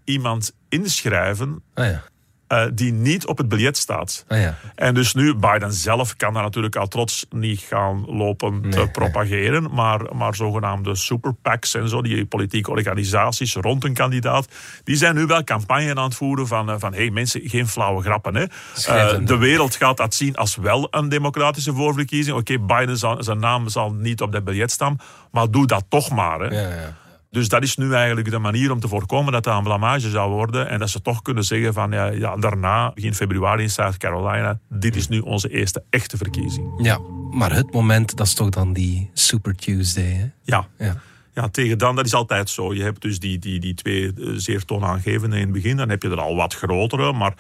iemand 0.03 0.55
inschrijven 0.69 1.63
Ah 1.73 1.85
ja. 1.85 2.03
Eh, 2.47 2.65
die 2.73 2.91
niet 2.91 3.25
op 3.25 3.38
het 3.38 3.49
biljet 3.49 3.77
staat. 3.77 4.25
Ah 4.27 4.39
ja. 4.39 4.57
En 4.75 4.93
dus 4.93 5.13
nu, 5.13 5.36
Biden 5.36 5.73
zelf 5.73 6.15
kan 6.15 6.33
daar 6.33 6.43
natuurlijk 6.43 6.75
al 6.75 6.88
trots 6.88 7.25
niet 7.29 7.60
gaan 7.60 8.05
lopen 8.05 8.62
te 8.69 8.77
Nee, 8.77 8.89
propageren. 8.89 9.73
Maar, 9.73 10.15
maar 10.15 10.36
zogenaamde 10.36 10.95
super 10.95 11.33
PACs 11.33 11.73
en 11.73 11.89
zo, 11.89 12.01
die 12.01 12.25
politieke 12.25 12.71
organisaties 12.71 13.55
rond 13.55 13.83
een 13.83 13.93
kandidaat, 13.93 14.47
die 14.83 14.95
zijn 14.95 15.15
nu 15.15 15.25
wel 15.25 15.43
campagne 15.43 15.95
aan 15.95 16.03
het 16.03 16.15
voeren 16.15 16.47
van, 16.47 16.69
eh, 16.69 16.75
van 16.79 16.93
hé 16.93 16.99
hey, 16.99 17.10
mensen, 17.10 17.41
geen 17.43 17.67
flauwe 17.67 18.01
grappen. 18.01 18.36
Hè. 18.36 18.43
Eh, 18.86 19.25
de 19.25 19.38
wereld 19.38 19.75
gaat 19.75 19.97
dat 19.97 20.15
zien 20.15 20.36
als 20.36 20.55
wel 20.55 20.88
een 20.91 21.10
democratische 21.10 21.73
voorverkiezing. 21.73 22.38
Oké, 22.38 22.60
Biden 22.60 22.97
zal, 22.97 23.23
zijn 23.23 23.39
naam 23.39 23.69
zal 23.69 23.91
niet 23.91 24.21
op 24.21 24.31
dat 24.31 24.43
biljet 24.43 24.71
staan, 24.71 24.97
maar 25.31 25.51
doe 25.51 25.67
dat 25.67 25.86
toch 25.89 26.10
maar. 26.10 26.39
Hè. 26.39 26.62
Ja, 26.62 26.69
ja. 26.69 26.95
Dus 27.29 27.49
dat 27.49 27.63
is 27.63 27.75
nu 27.75 27.93
eigenlijk 27.93 28.29
de 28.29 28.37
manier 28.37 28.71
om 28.71 28.79
te 28.79 28.87
voorkomen 28.87 29.31
dat 29.33 29.43
dat 29.43 29.57
een 29.57 29.63
blamage 29.63 30.09
zou 30.09 30.31
worden. 30.31 30.69
En 30.69 30.79
dat 30.79 30.89
ze 30.89 31.01
toch 31.01 31.21
kunnen 31.21 31.43
zeggen 31.43 31.73
van 31.73 31.91
ja, 31.91 32.05
ja 32.05 32.35
daarna, 32.35 32.91
begin 32.93 33.13
februari 33.15 33.63
in 33.63 33.69
South 33.69 33.97
Carolina, 33.97 34.59
dit 34.69 34.95
is 34.95 35.07
nu 35.07 35.19
onze 35.19 35.49
eerste 35.49 35.83
echte 35.89 36.17
verkiezing. 36.17 36.71
ja, 36.77 36.99
maar 37.31 37.53
het 37.53 37.73
moment, 37.73 38.17
dat 38.17 38.27
is 38.27 38.33
toch 38.33 38.49
dan 38.49 38.73
die 38.73 39.09
Super 39.13 39.55
Tuesday, 39.55 40.11
hè? 40.11 40.25
Ja. 40.43 40.67
Ja. 40.77 41.01
ja, 41.33 41.49
tegen 41.49 41.77
dan, 41.77 41.95
dat 41.95 42.05
is 42.05 42.13
altijd 42.13 42.49
zo. 42.49 42.73
Je 42.73 42.83
hebt 42.83 43.01
dus 43.01 43.19
die, 43.19 43.39
die, 43.39 43.59
die 43.59 43.73
twee 43.73 44.13
eh, 44.13 44.29
zeer 44.35 44.65
toonaangevende 44.65 45.35
in 45.35 45.41
het 45.41 45.51
begin. 45.51 45.77
Dan 45.77 45.89
heb 45.89 46.01
je 46.03 46.09
er 46.09 46.19
al 46.19 46.35
wat 46.35 46.53
grotere, 46.53 47.13
maar 47.13 47.33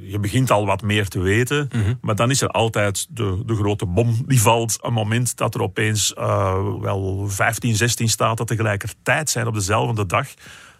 je 0.00 0.18
begint 0.18 0.50
al 0.50 0.66
wat 0.66 0.82
meer 0.82 1.08
te 1.08 1.18
weten. 1.20 1.68
Maar 2.00 2.14
dan 2.14 2.30
is 2.30 2.42
er 2.42 2.48
altijd 2.48 3.06
de, 3.10 3.42
de 3.46 3.54
grote 3.54 3.86
bom 3.86 4.24
die 4.26 4.40
valt. 4.40 4.78
Een 4.80 4.92
moment 4.92 5.36
dat 5.36 5.54
er 5.54 5.62
opeens 5.62 6.14
uh, 6.18 6.54
wel 6.80 7.28
15, 7.28 7.76
16 7.76 8.08
staten 8.08 8.46
tegelijkertijd 8.46 9.30
zijn 9.30 9.46
op 9.46 9.54
dezelfde 9.54 10.06
dag. 10.06 10.28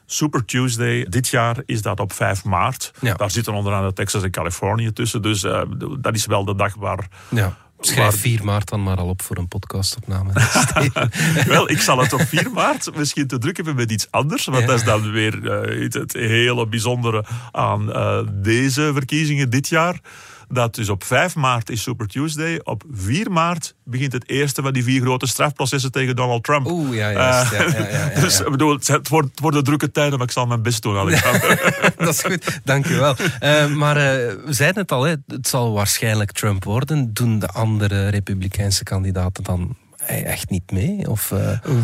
Super 0.06 0.44
Tuesday. 0.44 1.06
Dit 1.08 1.28
jaar 1.28 1.56
is 1.64 1.82
dat 1.82 2.00
op 2.00 2.12
5 2.12 2.44
maart. 2.44 2.92
Ja. 3.00 3.14
Daar 3.14 3.30
zitten 3.30 3.54
onder 3.54 3.72
andere 3.72 3.92
Texas 3.92 4.22
en 4.22 4.30
Californië 4.30 4.92
tussen. 4.92 5.22
Dus 5.22 5.44
uh, 5.44 5.62
dat 5.98 6.14
is 6.14 6.26
wel 6.26 6.44
de 6.44 6.54
dag 6.54 6.74
waar... 6.74 7.08
Ja. 7.28 7.56
Schrijf 7.86 8.20
4 8.20 8.44
maart 8.44 8.68
dan 8.68 8.82
maar 8.82 8.96
al 8.96 9.08
op 9.08 9.22
voor 9.22 9.36
een 9.36 9.48
podcastopname. 9.48 10.30
Wel, 11.46 11.70
ik 11.70 11.80
zal 11.80 11.98
het 11.98 12.12
op 12.12 12.20
4 12.20 12.50
maart 12.50 12.96
misschien 12.96 13.26
te 13.26 13.38
druk 13.38 13.56
hebben 13.56 13.74
met 13.74 13.92
iets 13.92 14.06
anders. 14.10 14.44
Want 14.44 14.58
Ja. 14.58 14.66
dat 14.66 14.76
is 14.78 14.84
dan 14.84 15.10
weer 15.12 15.34
uh, 15.34 15.82
het, 15.82 15.94
het 15.94 16.12
hele 16.12 16.66
bijzondere 16.68 17.24
aan 17.52 17.88
uh, 17.88 18.18
deze 18.32 18.90
verkiezingen 18.94 19.50
dit 19.50 19.68
jaar. 19.68 20.00
Dat 20.48 20.74
dus 20.74 20.88
op 20.88 21.04
5 21.04 21.34
maart 21.34 21.70
is 21.70 21.82
Super 21.82 22.06
Tuesday. 22.06 22.60
Op 22.64 22.82
4 22.90 23.30
maart 23.30 23.74
begint 23.84 24.12
het 24.12 24.28
eerste 24.28 24.62
van 24.62 24.72
die 24.72 24.84
vier 24.84 25.00
grote 25.00 25.26
strafprocessen 25.26 25.92
tegen 25.92 26.16
Donald 26.16 26.44
Trump. 26.44 26.66
Oeh, 26.66 26.96
ja, 26.96 27.12
juist. 27.12 27.52
Ja, 27.52 27.62
ja, 27.62 27.88
ja, 27.88 28.10
ja, 28.10 28.20
dus 28.20 28.40
ik 28.40 28.50
bedoel, 28.50 28.72
het, 28.72 29.08
wordt, 29.08 29.30
het 29.30 29.40
worden 29.40 29.64
drukke 29.64 29.90
tijden, 29.90 30.18
maar 30.18 30.26
ik 30.26 30.32
zal 30.32 30.46
mijn 30.46 30.62
best 30.62 30.82
doen, 30.82 30.96
Alexander. 30.96 31.74
dat 31.96 32.08
is 32.08 32.22
goed, 32.22 32.60
dank 32.64 32.86
u 32.86 32.96
wel. 32.96 33.16
Uh, 33.42 33.66
maar 33.74 33.96
uh, 33.96 34.02
we 34.44 34.52
zeiden 34.52 34.82
het 34.82 34.92
al, 34.92 35.02
hè, 35.02 35.14
het 35.26 35.48
zal 35.48 35.72
waarschijnlijk 35.72 36.32
Trump 36.32 36.64
worden. 36.64 37.14
Doen 37.14 37.38
de 37.38 37.48
andere 37.48 38.08
republikeinse 38.08 38.82
kandidaten 38.82 39.44
dan 39.44 39.76
echt 40.06 40.50
niet 40.50 40.70
mee? 40.70 41.10
Of. 41.10 41.32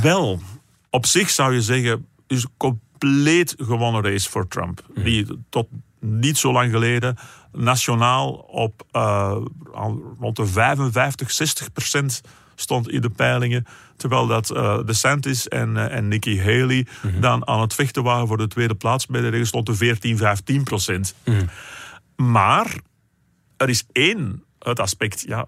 Wel, 0.02 0.40
op 0.90 1.06
zich 1.06 1.30
zou 1.30 1.54
je 1.54 1.62
zeggen, 1.62 2.06
is 2.26 2.42
een 2.42 2.50
compleet 2.56 3.54
gewonnen 3.56 4.02
race 4.02 4.30
voor 4.30 4.48
Trump. 4.48 4.82
Mhm. 4.94 5.04
Die 5.04 5.26
tot 5.48 5.66
niet 6.02 6.38
zo 6.38 6.52
lang 6.52 6.70
geleden 6.70 7.16
nationaal 7.52 8.32
op 8.32 8.86
uh, 8.92 9.36
rond 10.20 10.36
de 10.36 10.46
55, 10.46 11.30
60 11.30 11.72
procent 11.72 12.20
stond 12.54 12.90
in 12.90 13.00
de 13.00 13.10
peilingen. 13.10 13.66
Terwijl 13.96 14.26
dat 14.26 14.50
uh, 14.50 14.84
DeSantis 14.84 15.48
en, 15.48 15.74
uh, 15.74 15.96
en 15.96 16.08
Nikki 16.08 16.40
Haley 16.40 16.86
mm 17.02 17.10
-hmm. 17.10 17.20
dan 17.20 17.46
aan 17.46 17.60
het 17.60 17.74
vechten 17.74 18.02
waren 18.02 18.26
voor 18.26 18.36
de 18.36 18.46
tweede 18.46 18.74
plaats. 18.74 19.06
Bij 19.06 19.20
de 19.20 19.28
regen 19.28 19.46
stond 19.46 19.66
de 19.66 19.74
14, 19.74 20.16
15 20.16 20.62
procent. 20.62 21.14
Mm 21.24 21.34
-hmm. 21.34 21.48
Maar 22.32 22.76
er 23.56 23.68
is 23.68 23.84
één 23.92 24.44
het 24.58 24.80
aspect, 24.80 25.20
ja, 25.26 25.46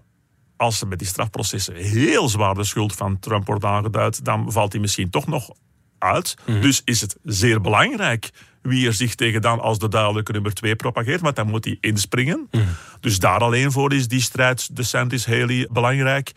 als 0.57 0.81
er 0.81 0.87
met 0.87 0.99
die 0.99 1.07
strafprocessen 1.07 1.75
heel 1.75 2.29
zwaar 2.29 2.53
de 2.53 2.63
schuld 2.63 2.95
van 2.95 3.19
Trump 3.19 3.45
wordt 3.45 3.65
aangeduid, 3.65 4.25
dan 4.25 4.51
valt 4.51 4.71
hij 4.71 4.81
misschien 4.81 5.09
toch 5.09 5.27
nog 5.27 5.49
uit. 5.97 6.35
Mm 6.45 6.53
-hmm. 6.53 6.61
Dus 6.61 6.81
is 6.85 7.01
het 7.01 7.17
zeer 7.23 7.61
belangrijk 7.61 8.31
wie 8.65 8.87
er 8.87 8.93
zich 8.93 9.15
tegen 9.15 9.41
dan 9.41 9.59
als 9.59 9.79
de 9.79 9.87
duidelijke 9.87 10.31
nummer 10.31 10.53
twee 10.53 10.75
propageert, 10.75 11.21
want 11.21 11.35
dan 11.35 11.49
moet 11.49 11.65
hij 11.65 11.77
inspringen. 11.81 12.47
Mm. 12.51 12.61
Dus 12.99 13.19
daar 13.19 13.39
alleen 13.39 13.71
voor 13.71 13.93
is 13.93 14.07
die 14.07 14.21
strijd 14.21 14.75
DeSantis-Haley 14.75 15.67
belangrijk. 15.71 16.31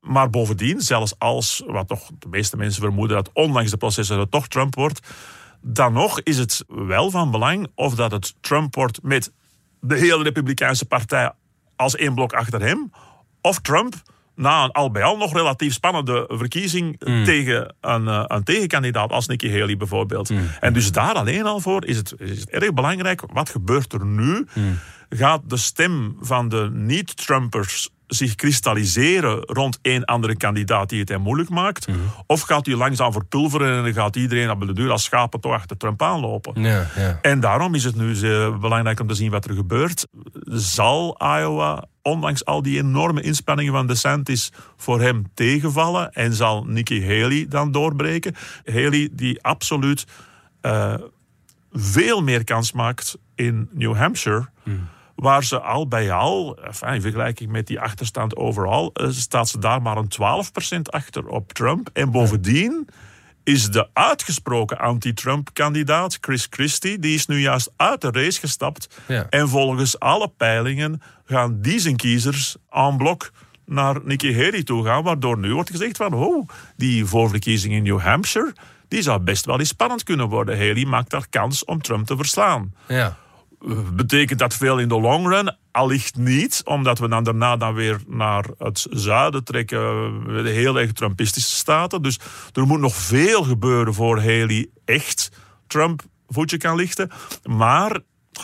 Maar 0.00 0.30
bovendien, 0.30 0.80
zelfs 0.80 1.18
als, 1.18 1.62
wat 1.66 1.88
toch 1.88 2.10
de 2.18 2.28
meeste 2.28 2.56
mensen 2.56 2.82
vermoeden, 2.82 3.16
dat 3.16 3.30
ondanks 3.32 3.70
de 3.70 3.76
processen 3.76 4.18
het 4.18 4.30
toch 4.30 4.48
Trump 4.48 4.74
wordt, 4.74 5.00
dan 5.60 5.92
nog 5.92 6.20
is 6.20 6.38
het 6.38 6.64
wel 6.66 7.10
van 7.10 7.30
belang 7.30 7.66
of 7.74 7.94
dat 7.94 8.10
het 8.10 8.34
Trump 8.40 8.74
wordt 8.74 9.02
met 9.02 9.32
de 9.80 9.96
hele 9.96 10.22
Republikeinse 10.22 10.84
partij 10.84 11.32
als 11.76 11.96
één 11.96 12.14
blok 12.14 12.32
achter 12.32 12.60
hem, 12.60 12.92
of 13.40 13.60
Trump 13.60 13.94
na 14.38 14.64
een 14.64 14.70
al 14.72 14.90
bij 14.90 15.02
al 15.02 15.16
nog 15.16 15.32
relatief 15.32 15.72
spannende 15.72 16.24
verkiezing 16.28 17.04
mm. 17.04 17.24
tegen 17.24 17.74
een, 17.80 18.04
uh, 18.04 18.24
een, 18.26 18.44
tegenkandidaat 18.44 19.10
als 19.10 19.26
Nikki 19.26 19.58
Haley 19.58 19.76
bijvoorbeeld. 19.76 20.30
Mm. 20.30 20.50
En 20.60 20.72
dus 20.72 20.92
daar 20.92 21.14
alleen 21.14 21.44
al 21.44 21.60
voor 21.60 21.86
is 21.86 21.96
het, 21.96 22.14
is 22.18 22.40
het 22.40 22.50
erg 22.50 22.72
belangrijk, 22.72 23.22
wat 23.32 23.50
gebeurt 23.50 23.92
er 23.92 24.06
nu? 24.06 24.46
Mm. 24.54 24.78
Gaat 25.08 25.40
de 25.46 25.56
stem 25.56 26.16
van 26.20 26.48
de 26.48 26.70
niet-Trumpers 26.72 27.90
zich 28.08 28.34
kristalliseren 28.34 29.40
rond 29.44 29.78
één 29.82 30.04
andere 30.04 30.36
kandidaat 30.36 30.88
die 30.88 31.00
het 31.00 31.08
hem 31.08 31.20
moeilijk 31.20 31.48
maakt? 31.48 31.88
Of 32.26 32.40
gaat 32.40 32.66
hij 32.66 32.74
langzaam 32.74 33.12
verpulveren 33.12 33.76
en 33.76 33.82
dan 33.82 33.92
gaat 33.92 34.16
iedereen 34.16 34.50
op 34.50 34.66
de 34.66 34.72
deur 34.72 34.90
als 34.90 35.04
schapen 35.04 35.40
toch 35.40 35.52
achter 35.52 35.76
Trump 35.76 36.02
aanlopen? 36.02 36.62
Ja, 36.62 36.86
ja. 36.96 37.18
En 37.22 37.40
daarom 37.40 37.74
is 37.74 37.84
het 37.84 37.96
nu 37.96 38.14
belangrijk 38.60 39.00
om 39.00 39.06
te 39.06 39.14
zien 39.14 39.30
wat 39.30 39.44
er 39.44 39.54
gebeurt. 39.54 40.06
Zal 40.44 41.16
Iowa 41.18 41.84
ondanks 42.02 42.44
al 42.44 42.62
die 42.62 42.78
enorme 42.78 43.20
inspanningen 43.20 43.72
van 43.72 43.86
DeSantis 43.86 44.52
voor 44.76 45.00
hem 45.00 45.30
tegenvallen 45.34 46.12
en 46.12 46.34
zal 46.34 46.64
Nikki 46.64 47.06
Haley 47.06 47.46
dan 47.48 47.72
doorbreken. 47.72 48.34
Haley 48.64 49.08
die 49.12 49.42
absoluut 49.42 50.06
uh, 50.62 50.94
veel 51.72 52.22
meer 52.22 52.44
kans 52.44 52.72
maakt 52.72 53.16
in 53.34 53.68
New 53.72 53.96
Hampshire. 53.96 54.48
Hmm. 54.62 54.88
Waar 55.18 55.44
ze 55.44 55.60
al 55.60 55.88
bij 55.88 56.12
al, 56.12 56.56
enfin, 56.56 56.94
in 56.94 57.00
vergelijking 57.00 57.50
met 57.50 57.66
die 57.66 57.80
achterstand 57.80 58.36
overal, 58.36 58.90
uh, 58.94 59.08
staat 59.10 59.48
ze 59.48 59.58
daar 59.58 59.82
maar 59.82 59.96
een 59.96 60.08
12% 60.08 60.80
achter 60.82 61.26
op 61.26 61.52
Trump. 61.52 61.90
En 61.92 62.10
bovendien 62.10 62.88
is 63.44 63.70
de 63.70 63.88
uitgesproken 63.92 64.78
anti-Trump-kandidaat 64.78 66.18
Chris 66.20 66.46
Christie, 66.50 66.98
die 66.98 67.14
is 67.14 67.26
nu 67.26 67.40
juist 67.40 67.70
uit 67.76 68.00
de 68.00 68.10
race 68.10 68.40
gestapt. 68.40 69.00
Ja. 69.06 69.26
En 69.30 69.48
volgens 69.48 69.98
alle 69.98 70.28
peilingen 70.36 71.02
gaan 71.24 71.60
die 71.60 71.78
zijn 71.78 71.96
kiezers 71.96 72.56
en 72.70 72.96
blok 72.96 73.30
naar 73.64 73.96
Nikki 74.04 74.34
Haley 74.34 74.62
toe 74.62 74.84
gaan, 74.84 75.02
waardoor 75.02 75.38
nu 75.38 75.54
wordt 75.54 75.70
gezegd 75.70 75.96
van, 75.96 76.14
oh, 76.14 76.48
die 76.76 77.04
voorverkiezing 77.04 77.74
in 77.74 77.82
New 77.82 78.00
Hampshire, 78.00 78.54
die 78.88 79.02
zou 79.02 79.20
best 79.20 79.44
wel 79.44 79.58
eens 79.58 79.68
spannend 79.68 80.02
kunnen 80.02 80.28
worden. 80.28 80.58
Haley 80.58 80.84
maakt 80.84 81.10
daar 81.10 81.26
kans 81.30 81.64
om 81.64 81.82
Trump 81.82 82.06
te 82.06 82.16
verslaan. 82.16 82.74
Ja. 82.88 83.16
Betekent 83.92 84.38
dat 84.38 84.54
veel 84.54 84.78
in 84.78 84.88
de 84.88 85.00
long 85.00 85.26
run? 85.28 85.56
Allicht 85.70 86.16
niet, 86.16 86.60
omdat 86.64 86.98
we 86.98 87.08
dan 87.08 87.24
daarna 87.24 87.56
dan 87.56 87.74
weer 87.74 88.00
naar 88.06 88.44
het 88.58 88.86
zuiden 88.90 89.44
trekken, 89.44 89.78
de 90.42 90.50
heel 90.50 90.78
erg 90.78 90.92
Trumpistische 90.92 91.56
staten. 91.56 92.02
Dus 92.02 92.20
er 92.52 92.66
moet 92.66 92.80
nog 92.80 92.94
veel 92.94 93.42
gebeuren 93.42 93.94
voor 93.94 94.16
Haley 94.16 94.70
echt 94.84 95.30
Trump 95.66 96.02
voetje 96.28 96.56
kan 96.56 96.76
lichten. 96.76 97.10
Maar 97.44 98.00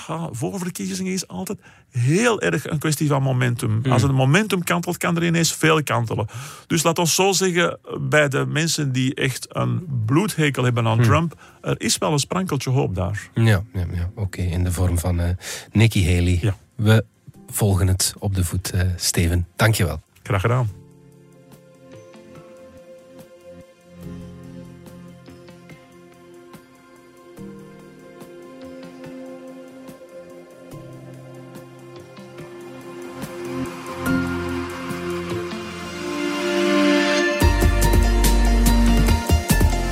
ja, 0.07 0.29
voorverkiezingen 0.33 1.13
is 1.13 1.29
altijd 1.29 1.61
heel 1.99 2.41
erg 2.41 2.67
een 2.67 2.79
kwestie 2.79 3.09
van 3.09 3.23
momentum. 3.23 3.81
Mm. 3.85 3.93
Als 3.93 4.03
het 4.03 4.13
momentum 4.13 4.65
kantelt, 4.65 4.97
kan 4.97 5.17
er 5.17 5.25
ineens 5.25 5.53
veel 5.53 5.83
kantelen. 5.83 6.27
Dus 6.67 6.83
laat 6.83 6.99
ons 6.99 7.15
zo 7.15 7.33
zeggen, 7.33 7.79
bij 8.01 8.29
de 8.29 8.47
mensen 8.47 8.93
die 8.93 9.15
echt 9.15 9.47
een 9.49 10.03
bloedhekel 10.07 10.65
hebben 10.65 10.87
aan 10.87 10.99
mm. 10.99 11.05
Trump, 11.05 11.35
er 11.61 11.81
is 11.81 11.99
wel 11.99 12.13
een 12.13 12.19
sprankeltje 12.19 12.71
hoop 12.71 12.95
daar. 12.95 13.29
Ja, 13.35 13.63
ja, 13.73 13.87
ja. 13.93 14.11
oké, 14.15 14.21
okay. 14.21 14.45
in 14.45 14.65
de 14.65 14.73
vorm 14.73 14.99
van 14.99 15.21
uh, 15.21 15.29
Nikki 15.73 16.05
Haley. 16.15 16.39
Ja. 16.43 16.57
We 16.75 17.05
volgen 17.51 17.87
het 17.87 18.15
op 18.19 18.35
de 18.35 18.45
voet, 18.45 18.75
uh, 18.75 18.81
Steven. 18.97 19.47
Dankjewel. 19.57 20.01
Graag 20.23 20.41
gedaan. 20.41 20.84